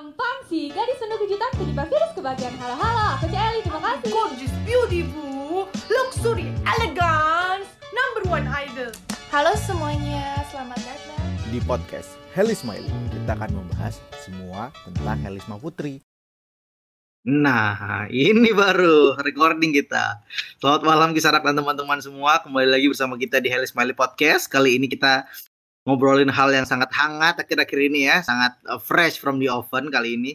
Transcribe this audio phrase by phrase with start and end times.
[0.00, 2.56] Gampang sih, gadis penuh kejutan penyebab virus kebahagiaan.
[2.56, 4.08] Halo halo, aku Celi, terima kasih.
[4.08, 8.88] Gorgeous, beautiful, luxury, elegance, number one idol.
[9.28, 11.20] Halo semuanya, selamat datang
[11.52, 12.88] di podcast Helisma Smiley.
[13.12, 16.00] Kita akan membahas semua tentang Helisma Putri.
[17.20, 20.24] Nah, ini baru recording kita.
[20.64, 22.40] Selamat malam kisarak dan teman-teman semua.
[22.40, 24.48] Kembali lagi bersama kita di Helis Smiley Podcast.
[24.48, 25.28] Kali ini kita
[25.88, 30.16] ngobrolin hal yang sangat hangat akhir-akhir ini ya, sangat uh, fresh from the oven kali
[30.16, 30.32] ini.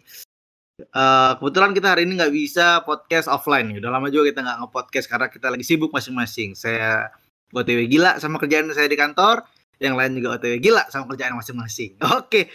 [0.92, 3.72] Uh, kebetulan kita hari ini nggak bisa podcast offline.
[3.80, 6.52] Udah lama juga kita nggak nge-podcast karena kita lagi sibuk masing-masing.
[6.58, 7.08] Saya
[7.56, 9.48] OTW gila sama kerjaan saya di kantor,
[9.80, 11.96] yang lain juga OTW gila sama kerjaan masing-masing.
[12.20, 12.52] Oke,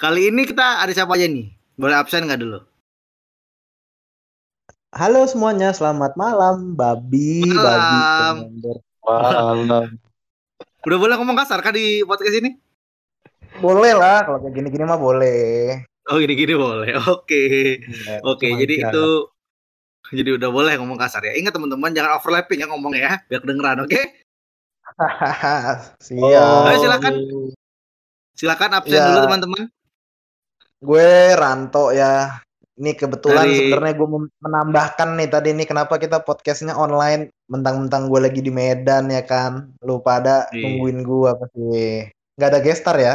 [0.00, 1.52] kali ini kita ada siapa aja nih?
[1.76, 2.60] Boleh absen nggak dulu?
[4.96, 8.56] Halo semuanya, selamat malam, babi, malam.
[8.56, 8.72] babi.
[9.04, 10.07] Malam.
[10.88, 12.56] Udah boleh ngomong kasar kah di podcast ini?
[13.60, 15.84] Boleh lah, kalau kayak gini-gini mah boleh.
[16.08, 17.28] Oh gini-gini boleh, oke.
[17.28, 17.84] Okay.
[18.08, 19.06] Ya, oke, okay, jadi itu
[20.16, 21.36] jadi udah boleh ngomong kasar ya.
[21.36, 23.92] Ingat teman-teman jangan overlapping ya ngomong ya, biar kedengeran, oke?
[23.92, 24.04] Okay?
[26.08, 26.24] Siap.
[26.24, 26.68] Oh.
[26.72, 27.14] Ayo silakan.
[28.32, 29.04] Silakan absen ya.
[29.12, 29.62] dulu teman-teman.
[30.80, 32.40] Gue Ranto ya.
[32.78, 33.58] Ini kebetulan Dari...
[33.58, 37.34] sebenarnya gue menambahkan nih tadi nih kenapa kita podcastnya online.
[37.50, 39.74] Mentang-mentang gue lagi di Medan ya kan?
[39.82, 40.62] Lu pada iya.
[40.62, 41.74] tungguin gue pasti.
[42.38, 43.14] Nggak ada gestar ya?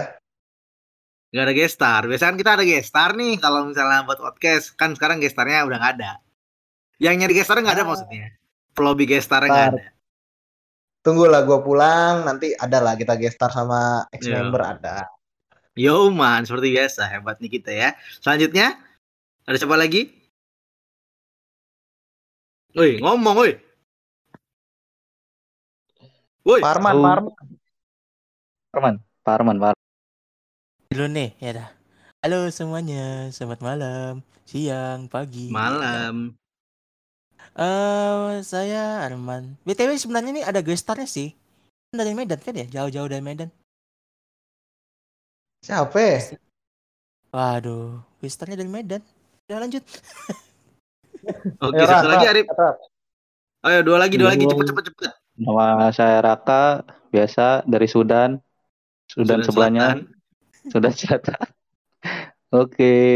[1.32, 2.02] Nggak ada gestar.
[2.12, 4.76] Biasanya kan kita ada gestar nih kalau misalnya buat podcast.
[4.76, 6.12] Kan sekarang gestarnya udah nggak ada.
[7.00, 7.88] Yang nyari gestar nggak ada ah.
[7.88, 8.28] maksudnya?
[8.76, 9.84] Lobby gestar nggak ada.
[11.08, 14.68] Tunggulah gue pulang nanti ada lah kita gestar sama ex member Yo.
[14.76, 14.98] ada.
[15.72, 16.44] Yo man.
[16.44, 17.96] Seperti biasa hebat nih kita ya.
[18.20, 18.76] Selanjutnya
[19.44, 20.08] ada siapa lagi?
[22.74, 23.52] Woi, ngomong woi.
[26.48, 26.60] Woi.
[26.64, 27.04] Parman, oh.
[27.04, 27.34] Parman.
[28.74, 29.82] Parman, Parman, Parman.
[30.90, 31.70] Dulu nih, ya dah.
[32.24, 34.14] Halo semuanya, selamat malam,
[34.48, 35.52] siang, pagi.
[35.52, 36.40] Malam.
[37.54, 39.60] Eh, uh, saya Arman.
[39.68, 41.36] BTW sebenarnya ini ada gestarnya sih.
[41.94, 42.66] Dari Medan kan ya?
[42.66, 43.52] Jauh-jauh dari Medan.
[45.62, 46.34] Siapa?
[47.30, 49.04] Waduh, gestarnya dari Medan.
[49.48, 49.84] Udah lanjut.
[51.64, 52.48] Oke, okay, satu lagi Arif.
[53.64, 55.12] Ayo dua lagi, dua lagi cepet cepet cepet.
[55.40, 58.40] Nama saya Raka, biasa dari Sudan.
[59.12, 59.88] Sudan, Sudan sebelahnya.
[60.00, 60.72] Selatan.
[60.72, 61.40] Sudan Selatan.
[61.44, 62.72] Oke.
[62.72, 63.12] Okay.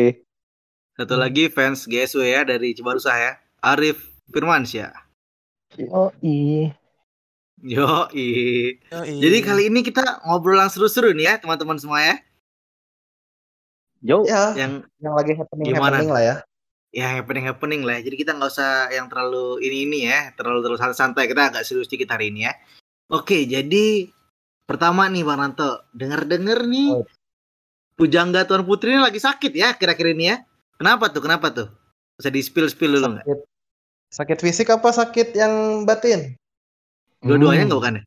[1.00, 3.32] Satu lagi fans GSW ya dari Cibarusah ya.
[3.64, 4.92] Arif Firmansyah.
[5.80, 6.68] Yo i.
[7.64, 8.28] Yo i.
[8.92, 12.16] Jadi kali ini kita ngobrol yang seru-seru nih ya teman-teman semua ya.
[14.06, 15.97] Yo, ya, yang yang lagi happening gimana?
[15.97, 16.35] happening lah ya.
[16.96, 18.00] Ya happening happening lah.
[18.00, 21.28] Jadi kita nggak usah yang terlalu ini ini ya, terlalu terlalu santai.
[21.30, 22.53] Kita agak serius sedikit hari ini ya.
[23.12, 24.07] Oke, jadi
[24.68, 27.07] pertama nih Bang Ranto, dengar dengar nih oh.
[27.97, 30.38] Pujangga Tuan Putri ini lagi sakit ya kira-kira ini ya.
[30.78, 31.22] Kenapa tuh?
[31.25, 31.68] Kenapa tuh?
[32.13, 33.25] Bisa di spill spill dulu nggak?
[33.25, 33.40] Sakit.
[34.07, 36.38] sakit fisik apa sakit yang batin?
[37.25, 37.69] Dua-duanya hmm.
[37.74, 38.03] nggak bukan ya?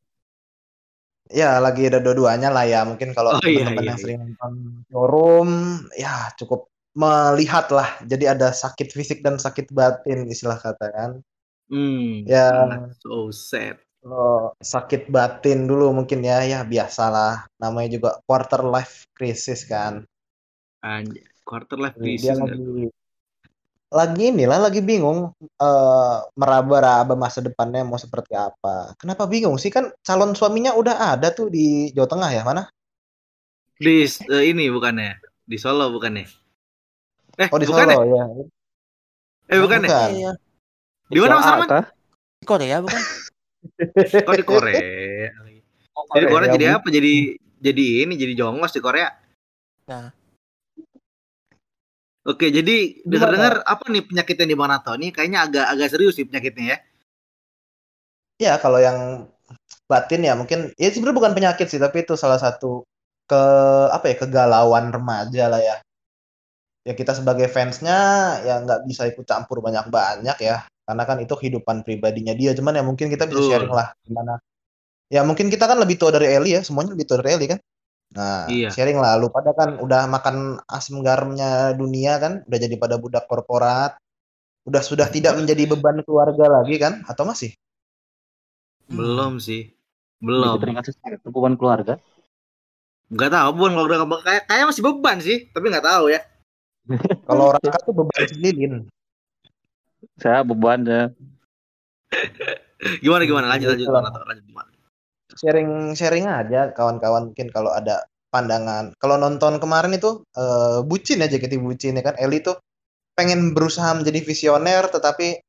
[1.31, 2.83] Ya lagi ada dua-duanya lah ya.
[2.83, 4.03] Mungkin kalau oh, iya, teman-teman iya, yang iya.
[4.03, 4.53] sering nonton
[4.91, 5.51] showroom,
[5.95, 7.89] ya cukup melihat lah.
[8.03, 11.11] Jadi ada sakit fisik dan sakit batin istilah kata kan.
[11.71, 12.51] Hmm, ya.
[12.99, 13.79] So sad.
[14.01, 17.47] Kalau sakit batin dulu mungkin ya, ya biasalah.
[17.63, 20.03] Namanya juga quarter life crisis kan.
[20.83, 22.27] Anjir, quarter life crisis.
[22.27, 22.91] Dia lagi
[23.91, 28.95] lagi inilah lagi bingung uh, meraba-raba masa depannya mau seperti apa.
[28.95, 32.71] Kenapa bingung sih kan calon suaminya udah ada tuh di Jawa Tengah ya mana?
[33.75, 36.23] Di uh, ini bukannya di Solo bukannya?
[37.43, 38.25] Eh, oh di Solo ya.
[39.51, 40.03] Eh bukan, ya?
[40.15, 40.33] Iya.
[41.11, 41.69] Di mana Mas Arman?
[42.39, 43.03] Di Korea bukan?
[44.23, 44.79] Kok di Korea?
[45.99, 46.23] Oh, Korea.
[46.23, 46.87] Jadi Korea jadi apa?
[46.95, 49.11] Jadi jadi ini jadi jongos di Korea.
[49.91, 50.20] Nah.
[52.21, 54.93] Oke, jadi dengar-dengar apa nih penyakitnya di Manato?
[54.93, 56.79] Ini kayaknya agak agak serius sih penyakitnya ya.
[58.41, 59.29] Ya, kalau yang
[59.89, 62.85] batin ya mungkin ya sebenarnya bukan penyakit sih, tapi itu salah satu
[63.25, 63.43] ke
[63.89, 65.77] apa ya kegalauan remaja lah ya.
[66.85, 67.97] Ya kita sebagai fansnya
[68.45, 72.53] ya nggak bisa ikut campur banyak-banyak ya, karena kan itu kehidupan pribadinya dia.
[72.53, 74.37] Cuman ya mungkin kita bisa sharing lah gimana.
[75.09, 77.61] Ya mungkin kita kan lebih tua dari Eli ya, semuanya lebih tua dari Eli kan.
[78.11, 78.75] Nah, iya.
[78.75, 79.15] sharing lah.
[79.19, 83.95] Lu pada kan udah makan asam garamnya dunia kan, udah jadi pada budak korporat,
[84.67, 87.55] udah sudah tidak menjadi beban keluarga lagi kan, atau masih?
[88.91, 89.71] Belum sih,
[90.19, 90.59] belum.
[90.59, 90.91] Teringat
[91.23, 92.03] beban keluarga?
[93.11, 93.97] Gak tahu, beban keluarga
[94.27, 96.21] kayak kayak masih beban sih, tapi nggak tahu ya.
[97.31, 98.75] Kalau orang tuh beban lilin.
[100.19, 101.15] Saya beban ya.
[103.05, 104.70] gimana gimana lanjut lanjut lanjut, lanjut, lanjut
[105.39, 108.95] sharing sharing aja kawan-kawan mungkin kalau ada pandangan.
[108.99, 112.17] Kalau nonton kemarin itu eh, bucin ya JKT bucin ya kan.
[112.19, 112.59] Eli tuh
[113.15, 115.43] pengen berusaha menjadi visioner tetapi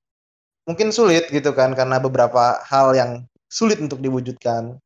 [0.67, 3.11] mungkin sulit gitu kan karena beberapa hal yang
[3.49, 4.77] sulit untuk diwujudkan.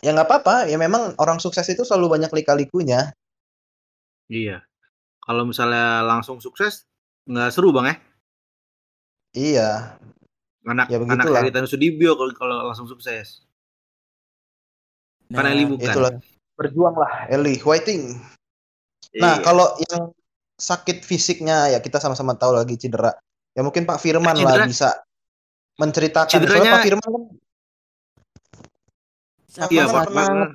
[0.00, 3.12] Ya nggak apa-apa, ya memang orang sukses itu selalu banyak lika-likunya.
[4.32, 4.64] Iya.
[5.22, 6.88] Kalau misalnya langsung sukses
[7.28, 7.96] nggak seru bang ya?
[9.32, 9.70] Iya,
[10.62, 11.26] Anak Ya, anak.
[11.26, 13.42] Heritan Sudibyo kalau kalau langsung sukses.
[15.28, 15.84] Kan Nah, Eli bukan.
[15.84, 16.10] itulah.
[16.52, 18.16] Berjuanglah Eli, fighting.
[19.14, 19.42] Nah, Iya.
[19.42, 20.02] kalau yang
[20.54, 23.12] sakit fisiknya ya kita sama-sama tahu lagi cedera.
[23.52, 24.90] Ya mungkin Pak Firman Cedera- lah bisa
[25.76, 26.30] menceritakan.
[26.30, 27.22] Cederanya- Soalnya Pak Firman kan
[29.46, 30.02] Siapa Iya, Firman Pak.
[30.02, 30.08] sih?
[30.08, 30.48] pernah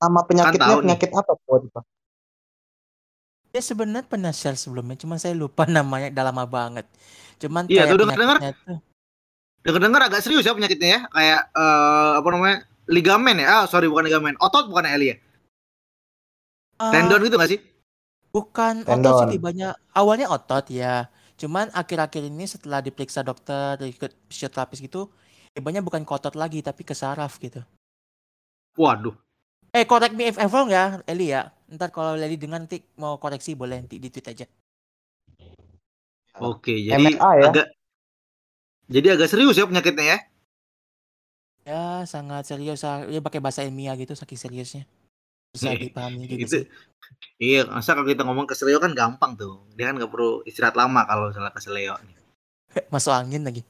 [0.00, 0.80] nama penyakitnya nih.
[0.80, 1.60] penyakit apa Pak?
[1.70, 1.84] Pak?
[3.50, 6.86] Ya sebenarnya pernah share sebelumnya, cuman saya lupa namanya, udah lama banget.
[7.36, 8.36] Cuman Iya, kayak tuh dengar-dengar.
[8.40, 8.78] penyakitnya tuh
[9.60, 11.00] Dengar-dengar agak serius ya penyakitnya ya.
[11.08, 12.58] Kayak eh, apa namanya?
[12.90, 13.62] Ligamen ya.
[13.62, 14.36] Ah, sorry bukan ligamen.
[14.40, 15.16] Otot bukan Eli ya?
[16.82, 17.60] ah, Tendon gitu gak sih?
[18.34, 19.14] bukan Tendon.
[19.14, 19.72] otot sih banyak.
[19.94, 21.08] Awalnya otot ya.
[21.38, 25.10] Cuman akhir-akhir ini setelah diperiksa dokter, ikut fisioterapis gitu,
[25.54, 27.62] banyak bukan ke otot lagi tapi ke saraf gitu.
[28.74, 29.14] Waduh.
[29.74, 31.50] Eh, correct me if I'm wrong ya, Eli ya.
[31.70, 34.46] Ntar kalau Eli dengar nanti mau koreksi boleh nanti di tweet aja.
[36.42, 37.50] Oke, jadi MMA ya?
[37.50, 37.66] agak
[38.90, 40.18] jadi agak serius ya penyakitnya ya.
[41.64, 42.84] Ya, sangat serius.
[42.84, 43.08] ah.
[43.08, 44.84] Dia pakai bahasa ilmiah gitu, saking seriusnya.
[45.56, 46.64] Bisa dipahami juga Itu sih.
[47.40, 49.64] iya, masa kalau kita ngomong keselio kan gampang tuh.
[49.72, 51.94] Dia kan nggak perlu istirahat lama kalau misalnya keselio.
[52.92, 53.62] Masuk angin lagi.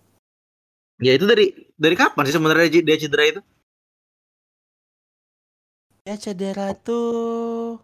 [1.03, 3.41] Ya itu dari dari kapan sih sebenarnya dia- cedera itu?
[6.05, 7.81] Ya cedera tuh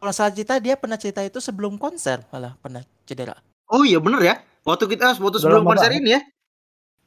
[0.00, 3.36] kalau salah cerita dia pernah cerita itu sebelum konser malah pernah cedera.
[3.70, 4.34] Oh iya bener ya.
[4.64, 6.20] Waktu kita waktu sebelum lama konser ini ya.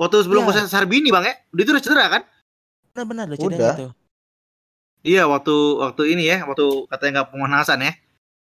[0.04, 1.36] Waktu sebelum konser Sarbini bang ya.
[1.56, 2.22] Dia itu udah cedera kan?
[2.92, 3.48] Benar-benar loh Udah.
[3.48, 3.88] cedera itu.
[5.04, 6.44] Iya waktu waktu ini ya.
[6.44, 7.94] Waktu katanya nggak pemanasan ya.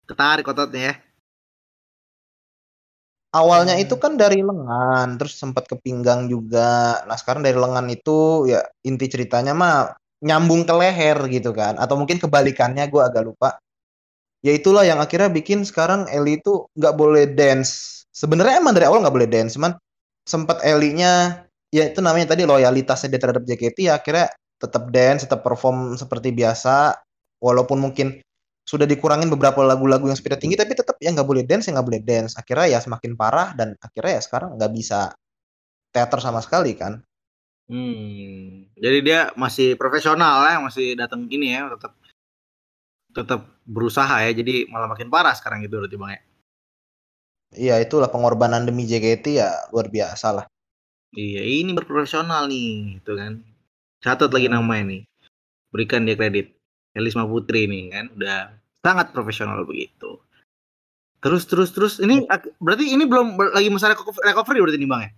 [0.08, 0.96] Ketarik ototnya ya.
[3.32, 3.84] Awalnya Hmm.
[3.88, 7.00] itu kan dari lengan, terus sempat ke pinggang juga.
[7.08, 11.80] Nah, sekarang dari lengan itu ya inti ceritanya mah nyambung ke leher gitu kan.
[11.80, 13.56] Atau mungkin kebalikannya gue agak lupa.
[14.44, 18.04] Ya itulah yang akhirnya bikin sekarang Eli itu nggak boleh dance.
[18.12, 19.80] Sebenarnya emang dari awal nggak boleh dance, cuman
[20.32, 24.32] sempat Elinya ya itu namanya tadi loyalitasnya dia terhadap JKT ya akhirnya
[24.62, 26.96] tetap dance, tetap perform seperti biasa.
[27.44, 28.24] Walaupun mungkin
[28.64, 31.88] sudah dikurangin beberapa lagu-lagu yang speednya tinggi tapi tetap ya nggak boleh dance ya nggak
[31.92, 35.12] boleh dance akhirnya ya semakin parah dan akhirnya ya sekarang nggak bisa
[35.92, 37.02] teater sama sekali kan
[37.72, 38.68] Hmm.
[38.76, 40.60] Jadi dia masih profesional ya.
[40.60, 41.72] Masih datang ini ya.
[41.72, 41.96] Tetap
[43.16, 44.32] tetap berusaha ya.
[44.36, 46.22] Jadi malah makin parah sekarang gitu berarti bang ya.
[47.56, 50.46] Iya itulah pengorbanan demi JKT ya luar biasa lah
[51.12, 53.44] Iya, ini berprofesional nih, itu kan.
[54.00, 55.02] Catat lagi namanya nih.
[55.68, 56.56] Berikan dia kredit.
[56.96, 60.24] Elisma Putri nih kan, udah sangat profesional begitu.
[61.20, 65.02] Terus terus terus ini ak- berarti ini belum lagi masa reco- recovery berarti nih Bang
[65.04, 65.12] ya?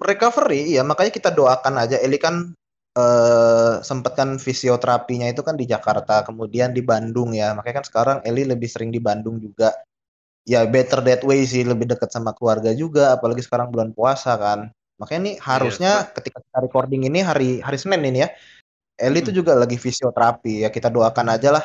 [0.00, 2.56] recovery ya makanya kita doakan aja Eli kan
[2.96, 8.18] eh sempat kan fisioterapinya itu kan di Jakarta kemudian di Bandung ya makanya kan sekarang
[8.24, 9.76] Eli lebih sering di Bandung juga
[10.48, 14.72] ya better that way sih lebih dekat sama keluarga juga apalagi sekarang bulan puasa kan
[14.96, 18.30] makanya nih harusnya ketika kita recording ini hari hari Senin ini ya
[19.00, 19.40] Eli itu Hmm.
[19.40, 21.64] juga lagi fisioterapi ya kita doakan aja lah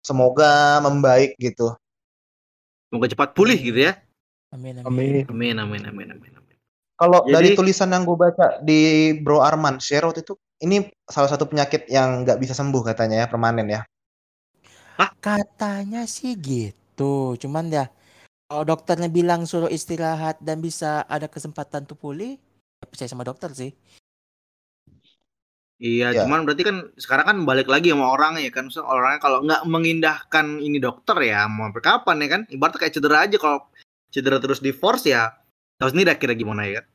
[0.00, 1.76] semoga membaik gitu
[2.92, 3.96] Semoga cepat pulih gitu ya.
[4.52, 5.24] Amin amin.
[5.24, 6.56] Amin amin amin amin amin.
[6.92, 8.80] Kalau Jadi- dari tulisan yang gue baca di
[9.16, 13.26] Bro Arman share waktu itu, ini salah satu penyakit yang nggak bisa sembuh katanya ya
[13.32, 13.80] permanen ya.
[15.24, 17.32] Katanya sih gitu.
[17.40, 17.88] Cuman ya
[18.52, 22.36] kalau dokternya bilang suruh istirahat dan bisa ada kesempatan tuh pulih,
[22.76, 23.72] ya percaya sama dokter sih.
[25.80, 26.28] Iya, Ya.
[26.28, 28.68] cuman berarti kan sekarang kan balik lagi sama orangnya ya kan.
[28.68, 32.42] Maksudnya orangnya kalau nggak mengindahkan ini dokter ya mau sampai kapan ya kan?
[32.52, 33.58] Ibaratnya kayak cedera aja kalau
[34.12, 35.32] cedera terus di force ya.
[35.80, 36.86] Tahu sendiri akhirnya gimana ya kan?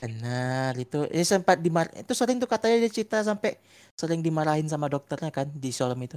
[0.00, 1.04] Benar itu.
[1.10, 3.58] Ini sempat dimar itu sering tuh katanya dia cerita sampai
[3.98, 6.16] sering dimarahin sama dokternya kan di showroom itu.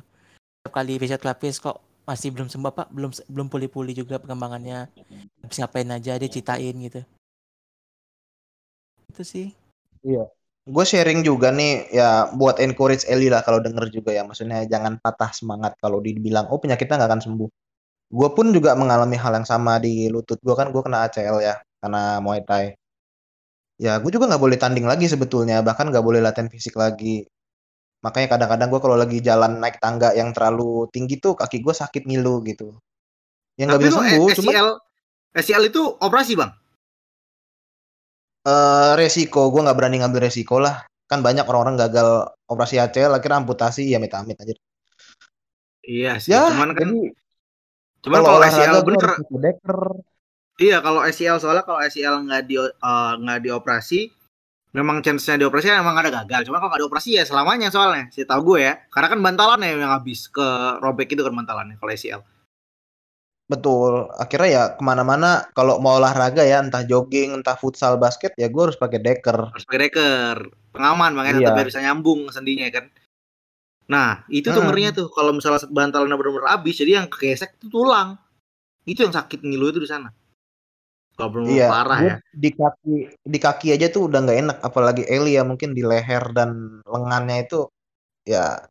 [0.61, 4.89] Setiap kali fisioterapis kok masih belum sembuh pak, belum belum pulih-pulih juga perkembangannya.
[5.45, 7.05] Habis ngapain aja dia ceritain gitu.
[9.13, 9.53] Itu sih.
[10.69, 14.25] Gue sharing juga nih ya buat encourage Eli lah kalau denger juga ya.
[14.25, 17.49] Maksudnya jangan patah semangat kalau dibilang oh penyakitnya nggak akan sembuh.
[18.09, 21.61] Gue pun juga mengalami hal yang sama di lutut gue kan gue kena ACL ya
[21.77, 22.73] karena Muay Thai.
[23.77, 27.29] Ya gue juga nggak boleh tanding lagi sebetulnya bahkan nggak boleh latihan fisik lagi.
[27.99, 32.07] Makanya kadang-kadang gue kalau lagi jalan naik tangga yang terlalu tinggi tuh kaki gue sakit
[32.07, 32.75] ngilu gitu.
[33.59, 34.69] Ya nggak bisa lo sembuh, eh, cuma SCL
[35.35, 36.51] SCL itu operasi bang?
[38.39, 43.43] eh resiko gue nggak berani ngambil resiko lah kan banyak orang-orang gagal operasi ACL akhirnya
[43.43, 44.55] amputasi ya amit-amit aja
[45.89, 47.01] Iya sih, Ya, cuman kan jadi
[48.05, 48.95] cuman kalau kalau gue
[49.33, 49.57] bener.
[50.59, 54.11] Iya, kalau ACL soalnya kalau ACL nggak di eh, nggak dioperasi,
[54.69, 56.45] memang chance-nya dioperasi emang ada gagal.
[56.45, 58.09] Cuma kalau nggak dioperasi ya selamanya soalnya.
[58.13, 60.47] Saya tahu gue ya, karena kan bantalannya yang habis ke
[60.83, 62.21] robek itu kan bantalannya kalau ACL.
[63.49, 64.13] Betul.
[64.21, 68.61] Akhirnya ya ke mana-mana kalau mau olahraga ya entah jogging, entah futsal, basket ya gue
[68.61, 69.49] harus pakai deker.
[69.49, 70.37] Harus pakai deker,
[70.69, 71.41] pengaman makanya Iya.
[71.41, 72.85] tetap biar bisa nyambung sendinya kan.
[73.89, 74.69] Nah, itu tuh Hmm.
[74.69, 78.21] ngerinya tuh kalau misalnya bantalannya benar-benar habis, jadi yang kegesek itu tulang.
[78.85, 80.13] Itu yang sakit ngilu itu di sana.
[81.19, 82.15] Benar Iya, parah gue ya.
[82.31, 82.95] di kaki
[83.27, 87.43] di kaki aja tuh udah nggak enak, apalagi Eli ya mungkin di leher dan lengannya
[87.43, 87.67] itu
[88.23, 88.63] ya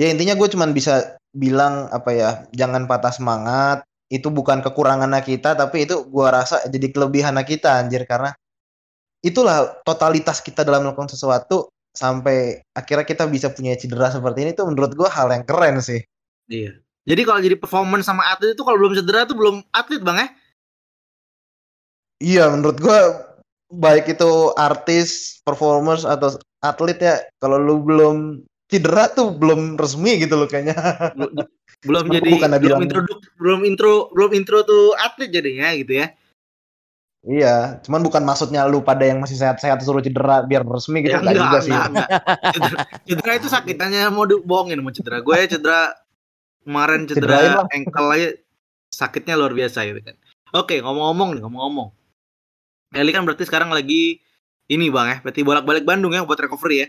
[0.00, 5.58] ya intinya gue cuman bisa bilang apa ya jangan patah semangat itu bukan kekurangan kita
[5.58, 8.30] tapi itu gua rasa jadi kelebihan kita anjir karena
[9.24, 14.70] itulah totalitas kita dalam melakukan sesuatu sampai akhirnya kita bisa punya cedera seperti ini tuh
[14.70, 16.00] menurut gua hal yang keren sih
[16.44, 16.76] Iya.
[17.04, 20.28] Jadi kalau jadi performance sama atlet itu kalau belum cedera tuh belum atlet bang ya?
[22.22, 23.00] Iya menurut gua
[23.74, 30.38] baik itu artis performers atau atlet ya kalau lu belum cedera tuh belum resmi gitu
[30.38, 30.76] loh kayaknya
[31.12, 31.48] Bel-
[31.84, 33.00] belum jadi bukannya belum intro
[33.38, 36.06] belum intro belum intro tuh atlet jadinya gitu ya.
[37.24, 41.20] iya cuman bukan maksudnya lu pada yang masih sehat-sehat suruh cedera biar resmi gitu Ya,
[41.20, 42.08] enggak juga sih enggak, enggak.
[42.52, 42.76] Cedera,
[43.08, 45.24] cedera itu sakitannya mau dibohongin mau cedera.
[45.24, 45.96] Gue ya cedera
[46.64, 48.28] kemarin cedera ankle aja
[48.92, 50.16] sakitnya luar biasa gitu kan.
[50.52, 51.88] Oke, ngomong-ngomong nih, ngomong-ngomong.
[52.94, 54.22] Eli kan berarti sekarang lagi
[54.70, 56.88] ini Bang ya, berarti bolak-balik Bandung ya buat recovery ya.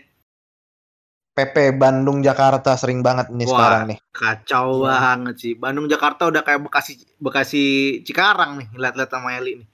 [1.36, 3.52] PP Bandung Jakarta sering banget nih Wah.
[3.52, 4.88] sekarang nih Kacau Iya.
[4.88, 5.52] banget sih.
[5.52, 7.64] Bandung Jakarta udah kayak Bekasi Bekasi
[8.08, 9.68] Cikarang nih, lihat-lihat sama Eli nih.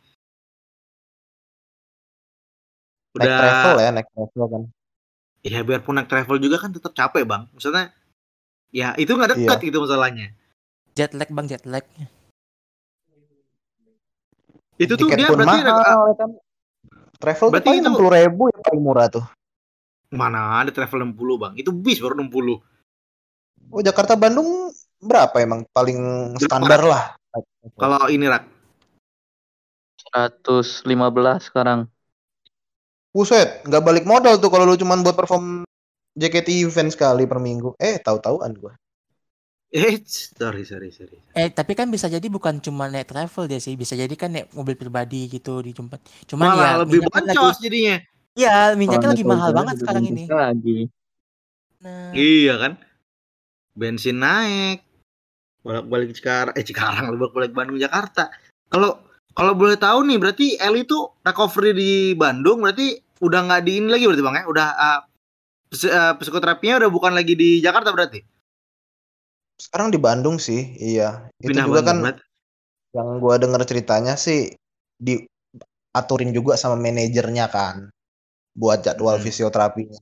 [3.12, 4.62] naik Udah travel ya naik travel kan
[5.44, 7.46] ya biarpun naik travel juga kan tetap capek, Bang.
[7.52, 7.92] Maksudnya
[8.72, 9.66] ya itu nggak dekat Iya.
[9.68, 10.26] gitu masalahnya.
[10.96, 11.84] Jet lag bang, jet lag.
[14.80, 16.30] Itu tuh dia berarti mahal ada- ya kan
[17.18, 19.24] travel Berarti itu- enam puluh ribu yang paling murah tuh
[20.12, 21.56] mana ada travel 60, Bang.
[21.56, 22.60] Itu bis baru 60.
[23.72, 24.68] oh Jakarta Bandung
[25.00, 25.96] berapa emang paling
[26.36, 27.16] standar lah
[27.80, 28.44] Kalau ini rak
[30.12, 31.88] 115 sekarang.
[33.08, 35.64] Buset, nggak balik modal tuh kalau lu cuman buat perform
[36.12, 37.72] JKT event sekali per minggu.
[37.80, 38.76] Eh, tahu-tahuan gua.
[39.72, 41.16] Eh sorry sorry sorry.
[41.32, 44.52] Eh tapi kan bisa jadi bukan cuma naik travel dia sih, bisa jadi kan naik
[44.52, 46.00] mobil pribadi gitu di Jumpat.
[46.28, 47.96] Cuman ya Malah lebih minyak kan lagi, boncos jadinya.
[48.36, 50.24] iya minyaknya lagi mahal banget lebih sekarang boncos ini.
[50.28, 50.78] Lagi.
[51.82, 52.72] Nah, Iya kan?
[53.74, 54.78] Bensin naik.
[55.64, 58.28] Bolak-balik Cikarang, eh Cikarang, bolak-balik Bandung Jakarta.
[58.68, 59.00] Kalau
[59.32, 63.88] kalau boleh tahu nih, berarti Eli itu recovery di Bandung, berarti udah nggak di ini
[63.88, 64.44] lagi berarti bang ya?
[64.50, 65.00] Udah uh,
[65.72, 68.20] uh, psikoterapinya udah bukan lagi di Jakarta berarti?
[69.62, 71.30] Sekarang di Bandung sih, iya.
[71.38, 72.22] Itu Pindah juga Bandung, kan berarti.
[72.92, 74.40] yang gua denger ceritanya sih
[75.00, 77.76] diaturin juga sama manajernya kan
[78.52, 79.24] buat jadwal Hmm.
[79.24, 80.00] fisioterapinya.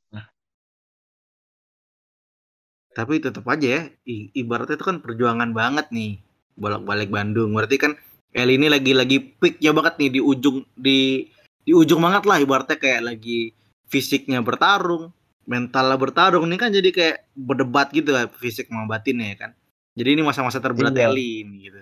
[2.90, 6.19] Tapi tetap aja ya, i- ibaratnya itu kan perjuangan banget nih
[6.59, 7.55] bolak-balik Bandung.
[7.55, 7.93] Berarti kan
[8.31, 11.26] Eli ini lagi-lagi peaknya banget nih di ujung di
[11.67, 13.50] di ujung banget lah ibaratnya kayak lagi
[13.90, 15.11] fisiknya bertarung,
[15.49, 19.50] mentalnya bertarung nih kan jadi kayak berdebat gitu lah fisik sama batinnya ya kan.
[19.99, 21.11] Jadi ini masa-masa terberat Iya.
[21.11, 21.80] Eli ini gitu.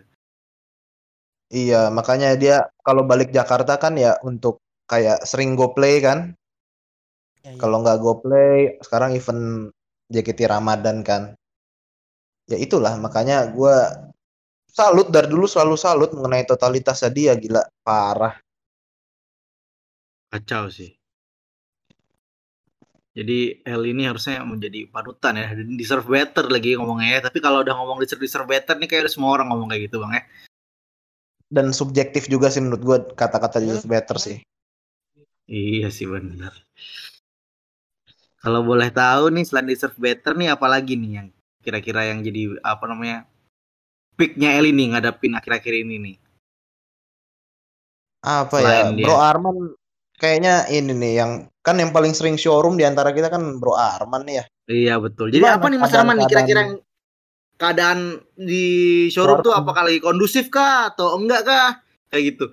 [1.48, 6.36] Iya, makanya dia kalau balik Jakarta kan ya untuk kayak sering go play kan.
[7.40, 7.60] ya, ya.
[7.60, 9.72] Kalau nggak go play, sekarang event
[10.12, 11.32] JKT Ramadan kan.
[12.48, 14.08] Ya itulah makanya gua
[14.68, 18.36] salut dari dulu selalu salut mengenai totalitasnya dia gila parah.
[20.28, 20.97] Kacau sih.
[23.18, 27.20] Jadi Eli ini harusnya menjadi panutan ya, deserve better lagi ngomongnya ya.
[27.26, 29.98] Tapi kalau udah ngomong deserve deserve better nih kayak udah semua orang ngomong kayak gitu
[30.06, 30.24] bang ya.
[31.50, 34.38] Dan subjektif juga sih menurut gua kata-kata deserve better sih.
[35.50, 36.54] Iya sih benar.
[38.38, 42.86] Kalau boleh tahu nih selain deserve better nih apalagi nih yang kira-kira yang jadi apa
[42.86, 43.26] namanya
[44.14, 46.16] picknya Eli nih ngadapin akhir-akhir ini nih.
[48.22, 49.04] Apa Selain ya, dia.
[49.10, 49.56] Bro Arman
[50.18, 51.30] kayaknya ini nih yang
[51.62, 54.44] kan yang paling sering showroom di antara kita kan Bro Arman nih ya.
[54.68, 55.30] Iya betul.
[55.30, 56.72] Jadi Gimana apa nih Mas Arman nih kira-kira keadaan- yang
[57.58, 57.98] keadaan
[58.34, 58.64] di
[59.08, 61.68] showroom tuh apakah lagi kondusif kah atau enggak kah?
[62.08, 62.46] Kayak gitu.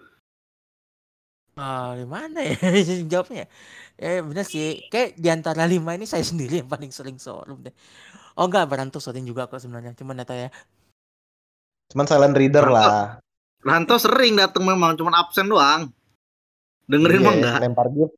[1.56, 2.56] Ah, gimana ya
[3.12, 3.48] jawabnya?
[3.96, 7.72] Eh bener sih, kayak di antara lima ini saya sendiri yang paling sering showroom deh.
[8.36, 9.96] Oh enggak, Baranto sering juga kok sebenarnya.
[9.96, 10.50] Cuman data ya.
[11.88, 13.24] Cuman silent reader lah.
[13.64, 15.88] Ranto sering datang memang cuman absen doang.
[16.86, 17.60] Dengerin Iya, mah enggak?
[17.66, 18.14] lempar gift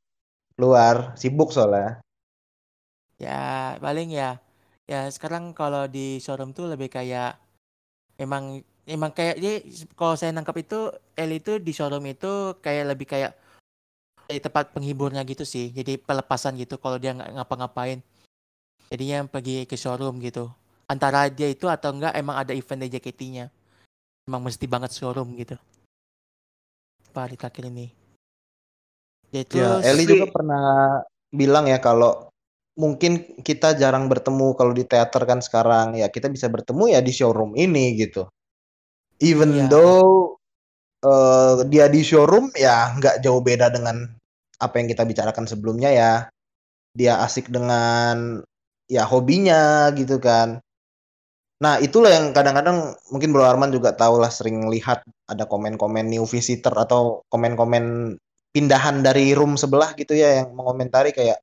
[0.57, 2.01] keluar, sibuk soalnya.
[3.17, 4.37] Ya paling ya
[4.87, 7.35] Ya sekarang kalau di showroom tuh lebih kayak
[8.15, 9.59] emang emang kayak dia
[9.99, 13.35] kalau saya nangkap itu Eli itu di showroom itu kayak lebih kayak
[14.31, 15.75] di tempat penghiburnya gitu sih.
[15.75, 17.99] Jadi pelepasan gitu kalau dia nggak ngapa-ngapain.
[18.87, 20.47] Jadinya pergi ke showroom gitu.
[20.87, 23.51] Antara dia itu atau enggak emang ada event di JKT-nya.
[24.23, 25.59] Emang mesti banget showroom gitu.
[27.11, 27.96] Pak terakhir ini.
[29.31, 30.65] Ya, Ya, Eli juga pernah
[31.29, 32.31] bilang ya kalau
[32.77, 37.11] mungkin kita jarang bertemu kalau di teater kan sekarang ya kita bisa bertemu ya di
[37.11, 38.29] showroom ini gitu.
[39.19, 39.65] Even Iya.
[39.67, 40.37] though
[41.03, 44.05] eh, dia di showroom ya nggak jauh beda dengan
[44.57, 46.13] apa yang kita bicarakan sebelumnya ya.
[46.97, 48.41] Dia asik dengan
[48.87, 50.61] ya hobinya gitu kan.
[51.57, 56.21] Nah, itulah yang kadang-kadang mungkin Bro Arman juga tahu lah sering lihat ada komen-komen new
[56.29, 58.13] visitor atau komen-komen
[58.51, 61.39] pindahan dari room sebelah gitu ya yang mengomentari kayak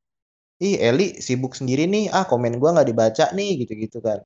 [0.62, 2.10] ih Eli sibuk sendiri nih.
[2.10, 4.22] Ah komen gua nggak dibaca nih gitu-gitu kan.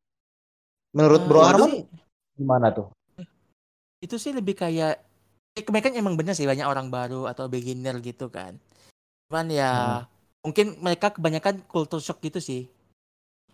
[0.97, 1.73] Menurut Bro Eh, Arman
[2.39, 2.89] gimana tuh?
[4.01, 5.03] Itu sih lebih kayak
[5.59, 8.57] eh, kebanyakan emang bener sih banyak orang baru atau beginner gitu kan.
[9.29, 10.05] Cuman ya
[10.41, 12.71] mungkin mereka kebanyakan culture shock gitu sih.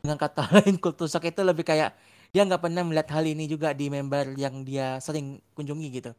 [0.04, 1.97] Dengan kata lain culture shock itu lebih kayak
[2.35, 6.11] dia nggak pernah melihat hal ini juga di member yang dia sering kunjungi gitu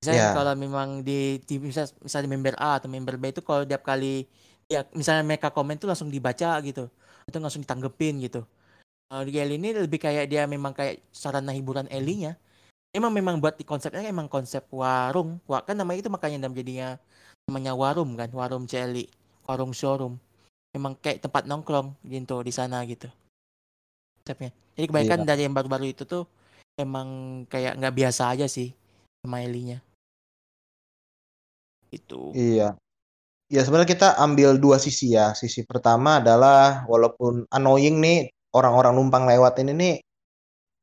[0.00, 0.36] misalnya Ya.
[0.36, 4.24] kalau memang di, di misal, misalnya member A atau member B itu kalau tiap kali
[4.64, 6.88] ya misalnya mereka komen tuh langsung dibaca gitu.
[7.28, 8.48] Itu langsung ditanggepin gitu.
[9.12, 12.32] Kalau di Eli ini lebih kayak dia memang kayak sarana hiburan Elinya
[12.96, 15.36] emang memang buat di konsepnya emang konsep warung.
[15.44, 16.88] Wah, kan namanya itu makanya nama jadinya
[17.46, 19.04] namanya warum kan warum Celi
[19.44, 20.16] warung showroom.
[20.72, 23.10] Memang kayak tempat nongkrong gitu di sana gitu.
[24.22, 24.54] Konsepnya.
[24.78, 25.28] Jadi kebanyakan Iya.
[25.28, 26.24] dari yang baru-baru itu tuh
[26.78, 28.72] emang kayak nggak biasa aja sih
[29.20, 29.82] sama Elinya
[31.90, 32.78] itu iya.
[33.50, 35.34] Ya sebenarnya kita ambil dua sisi ya.
[35.34, 39.96] Sisi pertama adalah walaupun annoying nih orang-orang numpang lewat ini nih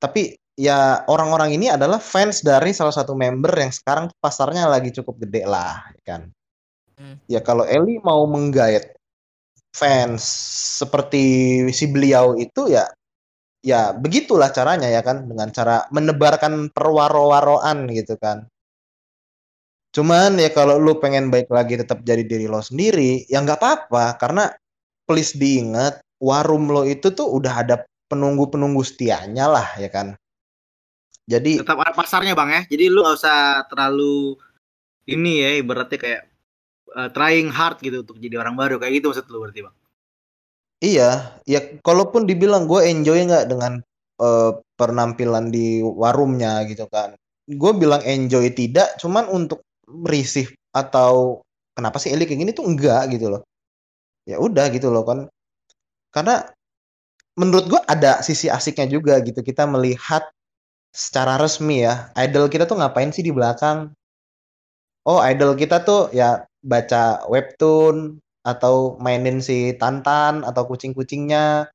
[0.03, 5.15] tapi ya orang-orang ini adalah fans dari salah satu member yang sekarang pasarnya lagi cukup
[5.25, 6.21] gede lah ya kan?
[6.97, 7.21] Hmm.
[7.29, 8.97] ya kalau Eli mau menggait
[9.69, 10.25] fans
[10.81, 12.89] seperti si beliau itu ya
[13.61, 15.23] ya begitulah caranya ya kan?
[15.23, 18.49] Dengan cara menebarkan perwaro-waroan gitu kan
[19.97, 24.21] cuman ya kalau lu pengen baik lagi tetap jadi diri lo sendiri ya nggak apa-apa
[24.21, 24.53] karena
[25.09, 30.13] please diingat warum lo itu tuh udah ada penunggu-penunggu setianya lah ya kan
[31.27, 32.61] jadi Tetap ada pasarnya bang ya.
[32.71, 34.39] Jadi lu gak usah terlalu
[35.11, 36.21] ini ya ibaratnya kayak
[36.95, 39.75] uh, trying hard gitu untuk jadi orang baru kayak gitu maksud lu berarti bang.
[40.77, 43.81] Iya, ya kalaupun dibilang gue enjoy nggak dengan
[44.21, 47.17] eh, penampilan di warumnya gitu kan.
[47.49, 51.41] Gue bilang enjoy tidak, cuman untuk risih atau
[51.73, 53.41] kenapa sih Eli kayak gini tuh enggak gitu loh.
[54.27, 55.31] Ya udah gitu loh kan.
[56.11, 56.43] Karena
[57.39, 60.25] menurut gue ada sisi asiknya juga gitu kita melihat
[60.89, 63.93] secara resmi ya idol kita tuh ngapain sih di belakang.
[65.07, 71.71] Oh, idol kita tuh ya baca webtoon atau mainin si Tantan atau kucing-kucingnya.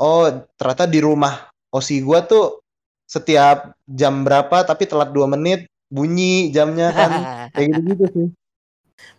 [0.00, 0.26] Oh,
[0.58, 2.62] ternyata di rumah Osi gua tuh
[3.06, 7.10] setiap jam berapa tapi telat dua menit bunyi jamnya kan.
[7.54, 8.28] Kayak gitu-gitu sih.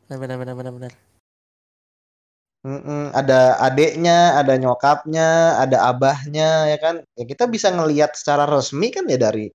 [0.05, 0.93] benar benar benar benar
[2.65, 6.95] Mm-mm, ada adeknya, ada nyokapnya, ada abahnya ya kan.
[7.13, 9.53] Ya kita bisa ngelihat secara resmi kan ya dari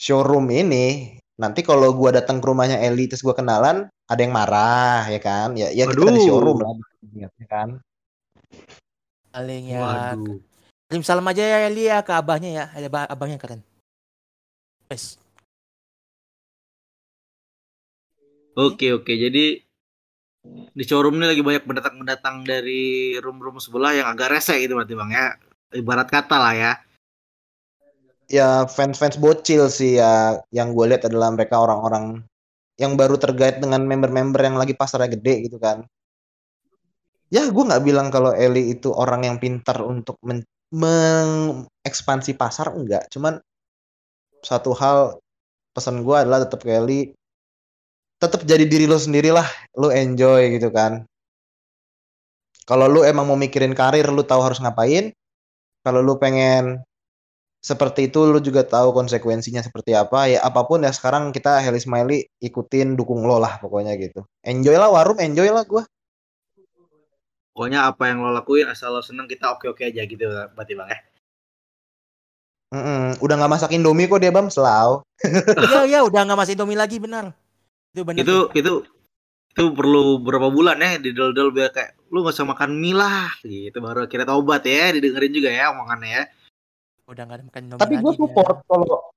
[0.00, 1.20] showroom ini.
[1.36, 5.52] Nanti kalau gua datang ke rumahnya Eli terus gua kenalan, ada yang marah ya kan.
[5.60, 6.72] Ya ya kita di showroom lah
[7.12, 7.76] ya kan.
[9.32, 10.16] paling ya
[10.88, 13.60] kirim salam aja ya Eli ya ke abahnya ya ada ba- abangnya keren.
[18.52, 19.12] Oke oke.
[19.16, 19.64] Jadi
[20.72, 25.10] di showroom ini lagi banyak pendatang-pendatang dari room-room sebelah yang agak rese gitu berarti bang
[25.12, 25.26] ya.
[25.72, 26.72] Ibarat kata lah ya.
[28.28, 30.36] ya fans-fans bocil sih ya.
[30.52, 32.20] Yang gue lihat adalah mereka orang-orang
[32.76, 35.84] yang baru tergait dengan member-member yang lagi pasarnya gede gitu kan.
[37.32, 43.08] Ya gue nggak bilang kalau Eli itu orang yang pintar untuk men- mengekspansi pasar enggak.
[43.08, 43.40] Cuman
[44.44, 45.16] satu hal
[45.72, 47.00] pesan gue adalah tetap ke Eli
[48.22, 51.02] tetap jadi diri lo sendiri lah lo enjoy gitu kan.
[52.62, 55.10] Kalau lu emang mau mikirin karir lu tahu harus ngapain.
[55.82, 56.78] Kalau lu pengen
[57.58, 60.30] seperti itu lu juga tahu konsekuensinya seperti apa.
[60.30, 64.22] Ya apa pun ya sekarang kita Heli Smiley ikutin dukung lo lah pokoknya gitu.
[64.46, 65.82] Enjoy lah warum enjoy lah gua.
[67.50, 70.22] Pokoknya apa yang lo lakuin asal lo seneng kita oke-oke aja gitu
[70.54, 71.00] berarti bang ya.
[72.72, 73.20] Mm-mm.
[73.20, 75.04] udah nggak masak Indomie kok dia bam selau.
[75.58, 77.41] Iya iya udah nggak masih Indomie lagi benar
[77.92, 78.72] itu benar Itu itu
[79.52, 83.28] itu perlu berapa bulan ya di dol biar kayak lu gak usah makan mie lah
[83.44, 86.24] gitu baru kira tobat ya didengerin juga ya omongannya ya
[87.04, 89.12] Udah nggak ada makan Indomie Tapi gue support kalau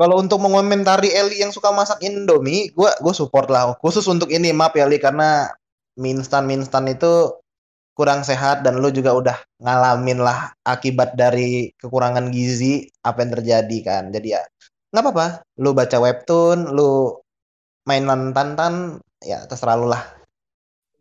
[0.00, 3.76] kalau untuk mengomentari Eli yang suka masak Indomie, gue gue support lah.
[3.84, 5.52] Khusus untuk ini, maaf ya Eli karena
[6.00, 7.36] mie instan mie instan itu
[7.92, 13.78] kurang sehat dan lu juga udah ngalamin lah akibat dari kekurangan gizi apa yang terjadi
[13.84, 14.02] kan.
[14.08, 14.40] Jadi ya
[14.88, 15.26] nggak apa-apa.
[15.60, 17.19] Lu baca webtoon, lu
[17.90, 20.06] mainan tantan, ya terserah lu lah.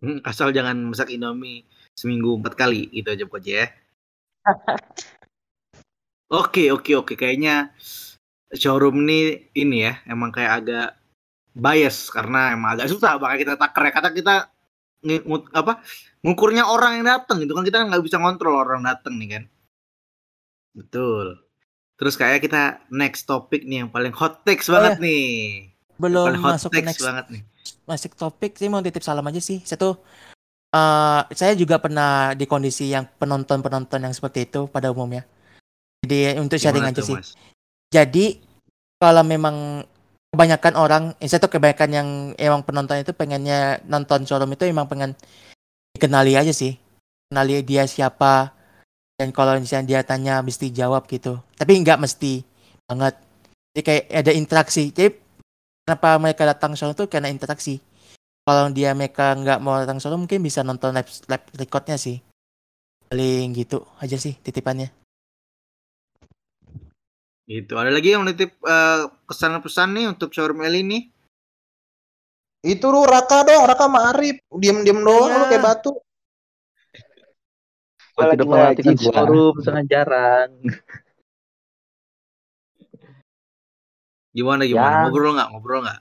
[0.02, 3.67] Hmm, asal jangan masak indomie seminggu empat kali gitu aja pokoknya ya.
[6.30, 7.13] Oke oke oke.
[7.17, 7.73] Kayaknya
[8.54, 10.89] showroom ini ini ya emang kayak agak
[11.58, 13.91] bias karena emang agak susah makanya kita taker ya.
[13.97, 14.36] Kata kita
[15.02, 15.82] ngut- apa
[16.21, 17.65] ngukurnya orang yang datang itu kan.
[17.65, 19.43] Kita nggak bisa kontrol orang datang nih kan.
[20.78, 21.41] Betul.
[21.97, 25.10] Terus kayak kita next topik nih yang paling hot takes Oh, banget ya.
[25.10, 25.25] nih
[25.99, 27.43] Belum hot masuk ke next banget nih
[27.89, 29.65] masuk topik sih mau titip salam aja sih.
[29.65, 29.97] Saya tuh
[30.69, 35.25] eh, saya juga pernah di kondisi yang penonton-penonton yang seperti itu pada umumnya.
[36.05, 37.17] Jadi untuk sharing Gimana aja tuh, sih.
[37.17, 37.29] Mas?
[37.89, 38.25] Jadi
[39.01, 39.81] kalau memang
[40.29, 42.07] kebanyakan orang, eh, saya tuh kebanyakan yang
[42.38, 45.17] emang penonton itu pengennya nonton showroom itu emang pengen
[45.97, 46.77] dikenali aja sih.
[47.33, 48.53] Kenali dia siapa.
[49.19, 51.43] Dan kalau misalnya dia tanya mesti jawab gitu.
[51.59, 52.39] Tapi nggak mesti
[52.88, 53.19] banget.
[53.75, 54.95] Jadi kayak ada interaksi.
[54.95, 55.12] Jadi
[55.89, 57.82] kenapa mereka datang showroom tuh karena interaksi.
[58.45, 62.21] Kalau dia mereka nggak mau datang showroom mungkin bisa nonton live, live recordnya sih.
[63.10, 64.93] Paling gitu aja sih titipannya.
[67.49, 67.73] Gitu.
[67.73, 71.04] Ada lagi yang nitip eh, kesan-pesan nih untuk showroom Eli nih?
[72.62, 74.38] Itu lu Raka dong, Raka sama Arif.
[74.54, 75.39] Diem-diem doang Iya.
[75.41, 75.91] lu kayak batu.
[78.13, 80.54] Lagi tidak perhatikan showroom sangat jarang.
[84.39, 84.88] Gimana gimana?
[84.88, 84.99] Ya.
[85.04, 85.49] Ngobrol nggak?
[85.52, 85.99] Ngobrol nggak?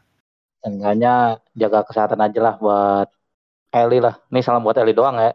[0.63, 3.09] Enggaknya jaga kesehatan aja lah buat
[3.75, 4.15] Eli lah.
[4.31, 5.35] Nih salam buat Eli doang ya.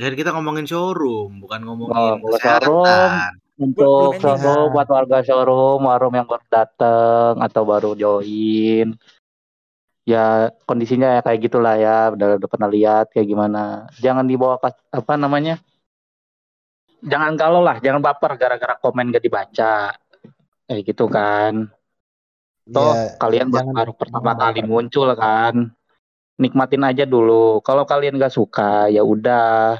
[0.00, 2.66] Jadi kita ngomongin showroom, bukan ngomongin Oh, kesehatan.
[2.66, 3.12] showroom,
[3.54, 8.98] Untuk showroom buat warga showroom, warung yang baru dateng atau baru join.
[10.04, 13.86] Ya kondisinya ya kayak gitulah ya, udah, udah pernah lihat kayak gimana.
[14.02, 15.62] Jangan dibawa ke apa namanya?
[17.04, 19.92] Jangan kalau lah, jangan baper gara-gara komen gak dibaca.
[20.64, 21.68] Kayak gitu kan.
[22.72, 25.54] Toh Ya, kalian baru, jangan- baru pertama jangan kali muncul kan.
[26.40, 27.60] Nikmatin aja dulu.
[27.60, 29.78] Kalau kalian gak suka ya udah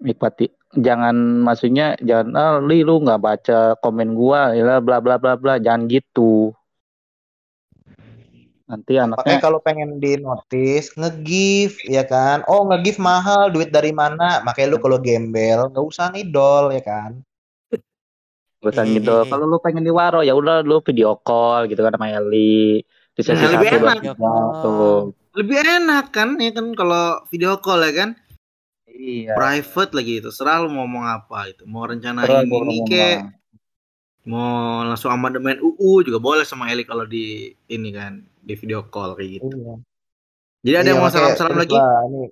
[0.00, 0.50] nikmati.
[0.70, 5.58] Jangan maksudnya jangan ah li lu nggak baca komen gua ya bla bla bla bla
[5.58, 6.54] jangan gitu.
[8.70, 12.46] Nanti Makanya anaknya kalau pengen di notice, nge-give, ya kan?
[12.46, 14.46] Oh, nge-give mahal, duit dari mana?
[14.46, 17.18] Makanya lu kalau gembel, nggak usah ngidol, ya kan?
[18.60, 19.10] Bosan Iya, gitu.
[19.10, 19.30] iya, iya.
[19.30, 22.84] Kalau lu pengen di waro ya udah lu video call gitu kan sama Eli.
[23.10, 23.96] Di sesi Nah, lebih enak.
[24.60, 25.12] tuh.
[25.32, 28.10] Lebih enak kan ya kan kalau video call ya kan?
[28.86, 29.32] Iya.
[29.32, 30.28] Private lagi itu.
[30.28, 31.64] Serah lu mau ngomong apa itu.
[31.64, 33.06] Mau rencanain Terus ini ke
[34.22, 39.16] mau langsung amandemen UU juga boleh sama Eli kalau di ini kan di video call
[39.16, 39.48] kayak gitu.
[39.50, 39.74] Iya.
[40.60, 41.72] Jadi ada Iya, yang mau salam-salam lagi?
[41.72, 42.24] ini.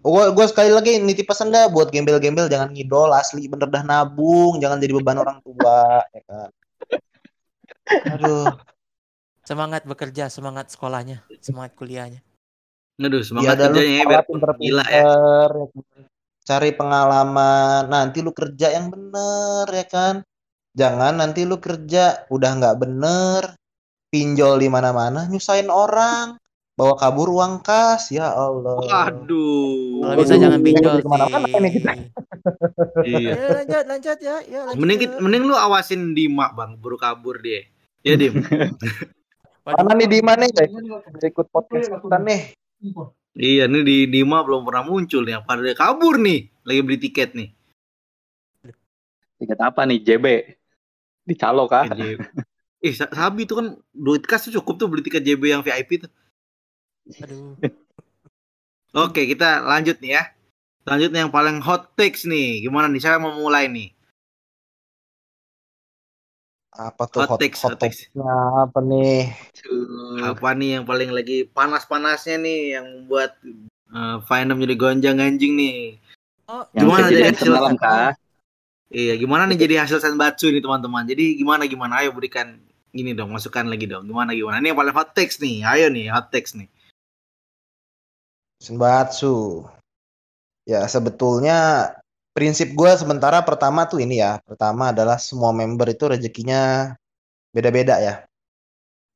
[0.00, 4.56] Gua, gua sekali lagi nitip pesan dah buat gembel-gembel jangan ngidol asli bener dah nabung
[4.56, 6.48] jangan jadi beban orang tua ya kan
[8.16, 8.56] aduh
[9.50, 12.22] Semangat bekerja, semangat sekolahnya, semangat kuliahnya.
[13.02, 14.24] Aduh, ya semangat lu kerjanya ya biar
[14.60, 15.02] gila ya.
[15.02, 16.02] ya kan.
[16.40, 20.14] cari pengalaman nanti lu kerja yang bener ya kan
[20.74, 23.42] jangan nanti lu kerja udah nggak bener
[24.10, 26.39] pinjol di mana-mana nyusahin orang
[26.80, 30.00] bawa kabur uang kas ya Allah Waduh.
[30.00, 31.60] Kalau bisa Waduh, jangan pinjol jadi ke mana-mana sih.
[31.60, 31.92] ini kita.
[33.04, 33.32] Iya.
[33.36, 34.80] Ya lanjut, lanjut ya, ya lanjut.
[34.80, 37.68] Mending kit- mending lu awasin Dima, Bang, buru kabur dia.
[38.00, 38.40] Ya, Dim.
[39.68, 40.72] Mana nih di mana guys
[41.20, 42.56] ikut podcast kita nih
[43.36, 45.36] iya, nih di Dima belum pernah muncul nih.
[45.36, 46.48] Apa dia kabur nih?
[46.64, 47.52] Lagi beli tiket nih.
[49.36, 50.26] Tiket apa nih JB?
[51.28, 51.92] Di calo kah?
[51.92, 52.24] JB.
[52.80, 56.08] Eh, Sa- Sabi itu kan duit kas tuh cukup tuh beli tiket JB yang VIP
[56.08, 56.10] tuh.
[57.18, 57.58] Aduh.
[58.94, 60.22] Oke, kita lanjut nih ya.
[60.86, 62.62] Selanjutnya yang paling hot takes nih.
[62.66, 63.02] Gimana nih?
[63.02, 63.90] Saya mau mulai nih.
[66.70, 68.06] apa tuh Hot hot, takes, hot hot takes.
[68.08, 68.30] topiknya
[68.62, 69.34] apa nih
[70.22, 73.36] Apa nih yang paling lagi panas-panasnya nih yang membuat
[73.90, 75.98] uh, fandom jadi gonjang ganjing nih?
[76.46, 78.14] Oh, Gimana dari hasil- semalam kah?
[78.90, 81.06] Iya, gimana nih jadi hasil senbatsu nih teman-teman?
[81.06, 82.02] Jadi gimana gimana?
[82.02, 82.58] Ayo berikan
[82.90, 84.06] ini dong, masukan lagi dong.
[84.06, 84.58] Gimana gimana?
[84.58, 85.62] Ini yang paling hot takes nih.
[85.62, 86.66] Ayo nih, hot takes nih.
[88.60, 89.64] Senbatsu.
[90.68, 91.90] Ya sebetulnya
[92.36, 94.38] prinsip gue sementara pertama tuh ini ya.
[94.44, 96.94] Pertama adalah semua member itu rezekinya
[97.50, 98.14] beda-beda ya.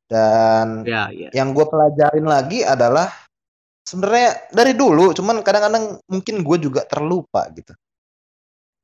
[0.08, 1.28] Dan Ya, ya.
[1.32, 3.08] yang gue pelajarin lagi adalah
[3.84, 7.76] sebenarnya dari dulu cuman kadang-kadang mungkin gue juga terlupa gitu.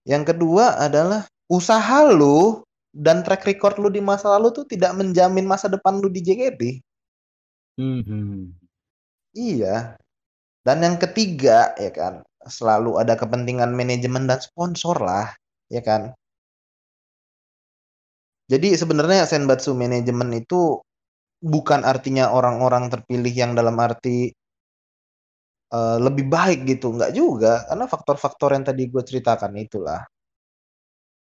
[0.05, 5.47] Yang kedua adalah usaha lu dan track record lu di masa lalu tuh tidak menjamin
[5.47, 6.63] masa depan lu di JKT
[7.79, 8.51] Mhm.
[9.39, 9.95] iya
[10.61, 15.33] dan yang ketiga ya kan selalu ada kepentingan manajemen dan sponsor lah
[15.69, 16.13] ya kan.
[18.51, 20.83] Jadi sebenarnya Senbatsu manajemen itu
[21.39, 24.35] bukan artinya orang-orang terpilih yang dalam arti
[25.71, 27.65] eh, lebih baik gitu nggak juga.
[27.71, 30.03] Karena faktor-faktor yang tadi gue ceritakan itulah.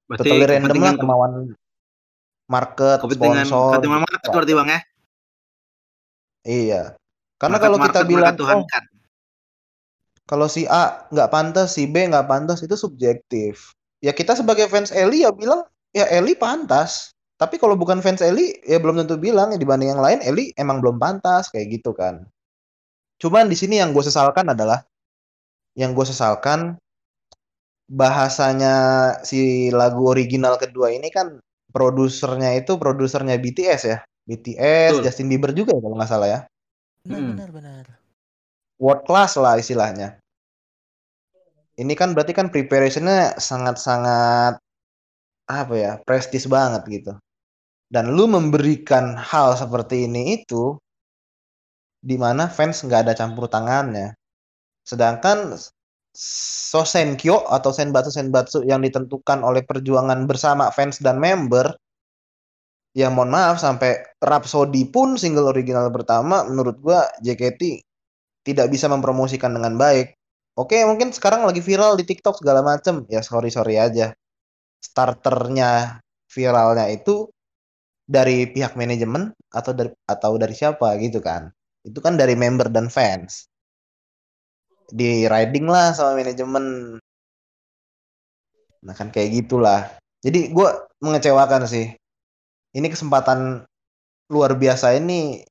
[0.08, 1.32] Berarti totally random lah kemauan
[2.48, 3.80] market kepentingan sponsor.
[3.80, 4.80] kepentingan market berarti Bang ya.
[6.48, 6.84] iya.
[7.40, 8.84] Karena Market kalau kita market bilang oh tuhankan.
[10.30, 14.90] Kalau si A nggak pantas si B nggak pantas itu subjektif ya kita sebagai fans
[14.94, 19.54] Eli ya bilang ya Eli pantas tapi kalau bukan fans Eli ya belum tentu bilang
[19.54, 22.26] ya dibanding yang lain Eli emang belum pantas kayak gitu kan
[23.22, 24.82] cuman di sini yang gue sesalkan adalah
[25.78, 26.76] yang gue sesalkan
[27.92, 28.76] bahasanya
[29.28, 31.38] si lagu original kedua ini kan
[31.76, 35.04] produsernya itu produsernya BTS ya BTS Betul.
[35.06, 36.40] Justin Bieber juga ya kalau nggak salah ya
[37.02, 37.30] Benar, Hmm.
[37.34, 37.86] benar, benar.
[38.82, 40.18] World class lah istilahnya.
[41.78, 44.58] Ini kan berarti kan preparationnya sangat-sangat
[45.48, 47.14] apa ya prestis banget gitu.
[47.92, 50.76] Dan lu memberikan hal seperti ini itu
[52.02, 54.18] di mana fans nggak ada campur tangannya.
[54.82, 55.54] Sedangkan
[56.12, 61.72] Sosenkyo atau Senbatsu Senbatsu yang ditentukan oleh perjuangan bersama fans dan member
[62.92, 67.80] ya mohon maaf sampai Rhapsody pun single original pertama menurut gua JKT
[68.42, 70.18] tidak bisa mempromosikan dengan baik.
[70.58, 73.08] Oke mungkin sekarang lagi viral di TikTok segala macem.
[73.08, 74.12] Ya sorry sorry aja.
[74.82, 77.30] Starternya viralnya itu
[78.04, 81.48] dari pihak manajemen atau dari atau dari siapa gitu kan.
[81.86, 83.48] Itu kan dari member dan fans.
[84.92, 86.98] Di riding lah sama manajemen.
[88.84, 89.88] Nah kan kayak gitulah.
[90.22, 91.96] Jadi gue mengecewakan sih.
[92.72, 93.64] Ini kesempatan
[94.32, 95.44] luar biasa ini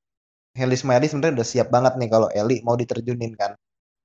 [0.51, 3.55] Heli Smaili sebenarnya udah siap banget nih kalau Eli mau diterjunin kan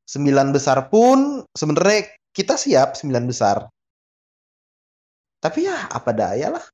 [0.07, 3.67] sembilan besar pun sebenarnya kita siap sembilan besar
[5.43, 6.65] tapi ya apa daya lah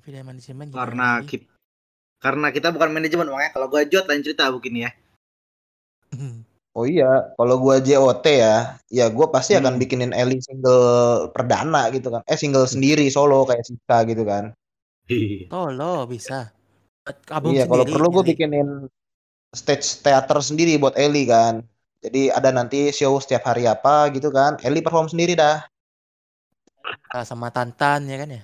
[0.00, 0.16] Tapi
[0.72, 1.44] Karena kita
[2.20, 3.50] karena kita bukan manajemen Bang ya.
[3.52, 4.90] Kalau gua jod lain cerita mungkin ya.
[6.70, 9.82] Oh iya, kalau gua JOT ya, ya gua pasti akan Hmm.
[9.82, 12.22] bikinin Eli single perdana gitu kan.
[12.30, 14.54] Eh single sendiri solo kayak Sika gitu kan.
[15.50, 16.54] Solo bisa.
[17.08, 18.36] Album iya, kalau perlu gua Eli.
[18.36, 18.68] bikinin
[19.50, 21.64] stage teater sendiri buat Eli kan.
[22.00, 24.56] Jadi ada nanti show setiap hari apa gitu kan.
[24.64, 25.64] Eli perform sendiri dah.
[27.12, 28.42] Ah, sama Tantan ya kan ya.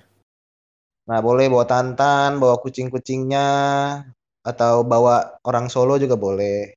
[1.07, 3.49] Nah, boleh bawa Tantan, bawa kucing-kucingnya
[4.42, 6.75] atau bawa orang solo juga boleh.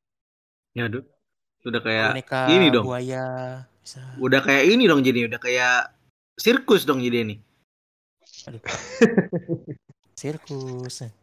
[0.78, 1.04] Ya aduh.
[1.66, 2.86] Udah kayak Boneka ini dong.
[2.88, 3.26] buaya
[3.84, 4.00] bisa.
[4.16, 5.92] Udah kayak ini dong jadi udah kayak
[6.40, 7.36] sirkus dong jadi ini.
[10.20, 11.19] Sirkus.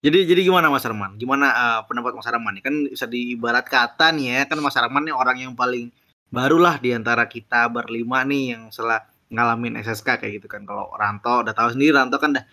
[0.00, 1.20] Jadi jadi gimana Mas Arman?
[1.20, 2.56] Gimana eh, pendapat Mas Arman?
[2.64, 5.92] Kan bisa diibarat kata nih ya, kan Mas Arman nih orang yang paling
[6.32, 10.64] barulah di antara kita berlima nih yang setelah ngalamin SSK kayak gitu kan.
[10.64, 12.44] Kalau Ranto udah tahu sendiri Ranto kan udah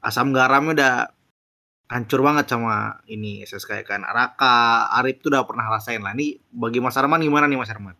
[0.00, 0.94] asam garamnya udah
[1.92, 4.00] hancur banget sama ini SSK ya kan.
[4.08, 6.16] Raka, Arif tuh udah pernah rasain lah.
[6.16, 7.92] Nih bagi Mas Arman gimana nih Mas Arman?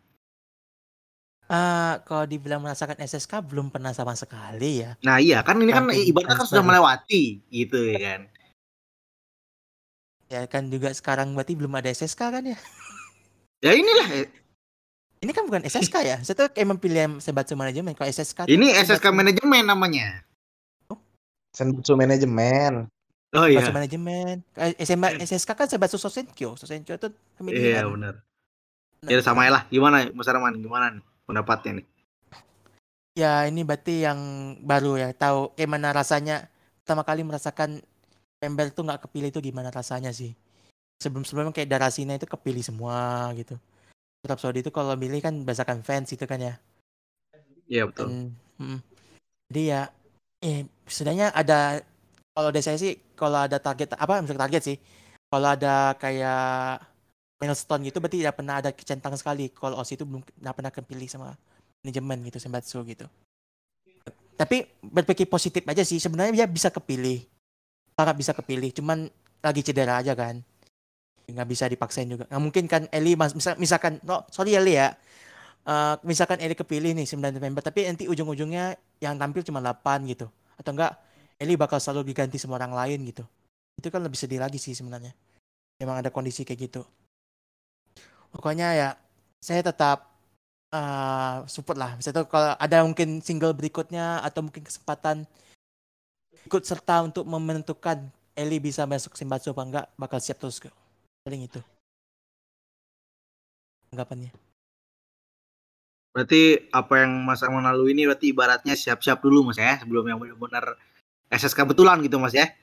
[1.45, 4.97] Ah, kalau dibilang merasakan SSK belum pernah sama sekali ya.
[5.05, 8.21] Nah iya kan ini kan ibaratnya kan sudah melewati gitu ya kan.
[10.27, 12.57] Ya kan juga sekarang berarti belum ada SSK kan ya.
[13.61, 14.29] Ya inilah eh,
[15.21, 16.17] Ini kan bukan SSK ya.
[16.21, 17.93] Saya tuh emang pilih Senbatsu manajemen.
[17.93, 20.21] Kalau SSK ini SSK Senbatsu- manajemen namanya.
[21.55, 22.91] Senbutsu manajemen.
[23.33, 23.75] Oh Senbatsu iya.
[23.75, 24.35] manajemen.
[24.53, 26.55] Eh, SMA, SSK kan Senbatsu Sosenkyo.
[26.55, 27.85] Sosenkyo tuh Iya pemilihan.
[27.89, 28.15] benar.
[29.01, 29.65] Nah, Ya sama lah.
[29.69, 30.57] Gimana Mas Arman?
[30.59, 31.87] Gimana nih pendapatnya nih?
[33.15, 34.19] Ya ini berarti yang
[34.61, 36.51] baru ya tahu gimana rasanya
[36.83, 37.79] pertama kali merasakan
[38.45, 40.37] member tuh nggak kepilih itu gimana rasanya sih.
[41.01, 43.57] Sebelum-sebelumnya kayak Darasina itu kepilih semua gitu.
[44.25, 46.55] Rhapsody itu kalau milih kan berdasarkan fans itu kan ya.
[47.69, 48.09] Iya betul.
[48.09, 48.17] Dan,
[48.61, 48.81] mm,
[49.53, 49.81] jadi ya
[50.45, 51.81] eh sebenarnya ada
[52.33, 54.77] kalau dari saya sih kalau ada target apa misalnya target sih.
[55.29, 56.85] Kalau ada kayak
[57.43, 59.51] milestone gitu berarti tidak pernah ada kecentang sekali.
[59.53, 61.37] Kalau OSI itu belum nggak pernah kepilih sama
[61.85, 63.05] manajemen gitu Senbatsu gitu.
[64.35, 67.23] Tapi berpikir positif aja sih sebenarnya dia bisa kepilih.
[67.95, 69.07] Sangat bisa kepilih, cuman
[69.41, 70.43] lagi cedera aja kan.
[71.31, 72.27] Nggak bisa dipaksain juga.
[72.29, 74.93] Nggak mungkin kan Eli misal, misalkan, no, sorry Eli ya.
[75.65, 80.29] Eh, misalkan Eli kepilih nih 9 November, tapi nanti ujung-ujungnya yang tampil cuma 8 gitu.
[80.61, 80.99] Atau enggak
[81.41, 83.25] Eli bakal selalu diganti sama orang lain gitu.
[83.79, 85.15] Itu kan lebih sedih lagi sih sebenarnya.
[85.83, 86.87] memang ada kondisi kayak gitu
[88.35, 88.89] pokoknya ya
[89.39, 90.11] saya tetap
[90.75, 95.23] uh, support lah misalnya kalau ada mungkin single berikutnya atau mungkin kesempatan
[96.45, 100.75] ikut serta untuk menentukan Eli bisa masuk Simbatsu apa enggak bakal siap terus kok
[101.25, 101.61] paling itu
[103.95, 104.35] anggapannya
[106.15, 110.23] Berarti apa yang Mas Arman lalu ini berarti ibaratnya siap-siap dulu Mas ya sebelum yang
[110.23, 110.79] benar-benar
[111.27, 112.55] SSK betulan gitu Mas ya.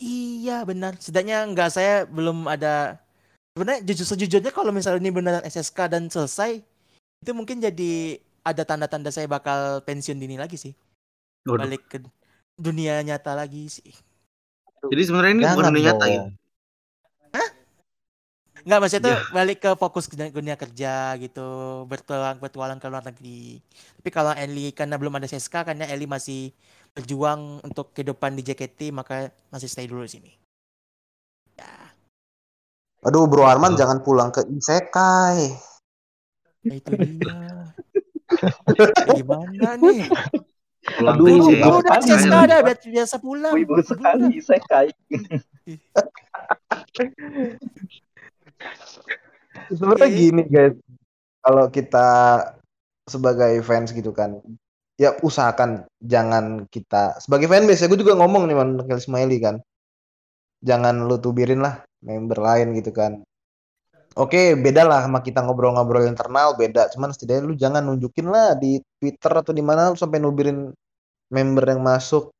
[0.00, 0.96] Iya benar.
[0.96, 2.96] Setidaknya enggak saya belum ada
[3.52, 6.64] sebenarnya jujur sejujurnya kalau misalnya ini beneran SSK dan selesai
[7.20, 10.72] itu mungkin jadi ada tanda-tanda saya bakal pensiun dini lagi sih.
[11.44, 11.68] Waduh.
[11.68, 12.00] Balik ke
[12.56, 13.92] dunia nyata lagi sih.
[14.84, 16.24] Jadi sebenarnya ini bukan Jangan dunia nyata ya.
[18.64, 19.28] Enggak maksudnya tuh Ya.
[19.28, 21.48] balik ke fokus ke dunia kerja gitu,
[21.84, 23.60] bertualang bertualang ke luar negeri.
[24.00, 26.48] Tapi kalau Eli karena belum ada SSK karena Eli masih
[26.96, 30.32] berjuang untuk kehidupan di JKT maka masih stay dulu di sini.
[31.60, 31.92] Ya,
[33.04, 35.60] Aduh, Bro Arman jangan pulang ke Isekai.
[36.64, 37.68] ya itu dia.
[39.20, 40.08] Gimana nih?
[40.84, 41.64] Pulang Aduh, ke Belum, IC.
[41.64, 41.80] belum
[42.36, 43.56] ada biasa, biasa pulang.
[43.56, 44.92] Wibu Belum sekali saya kayak
[49.72, 50.76] Sebenarnya gini guys,
[51.40, 52.08] kalau kita
[53.08, 54.44] sebagai fans gitu kan,
[55.00, 59.56] ya usahakan jangan kita sebagai fanbase ya gue juga ngomong nih manKel Smiley kan,
[60.60, 63.24] jangan lu tubirin lah member lain gitu kan.
[64.14, 68.78] Oke, beda lah sama kita ngobrol-ngobrol internal beda, cuman setidaknya lu jangan nunjukin lah di
[69.02, 70.70] Twitter atau di mana lu sampai nubirin
[71.34, 72.30] member yang masuk.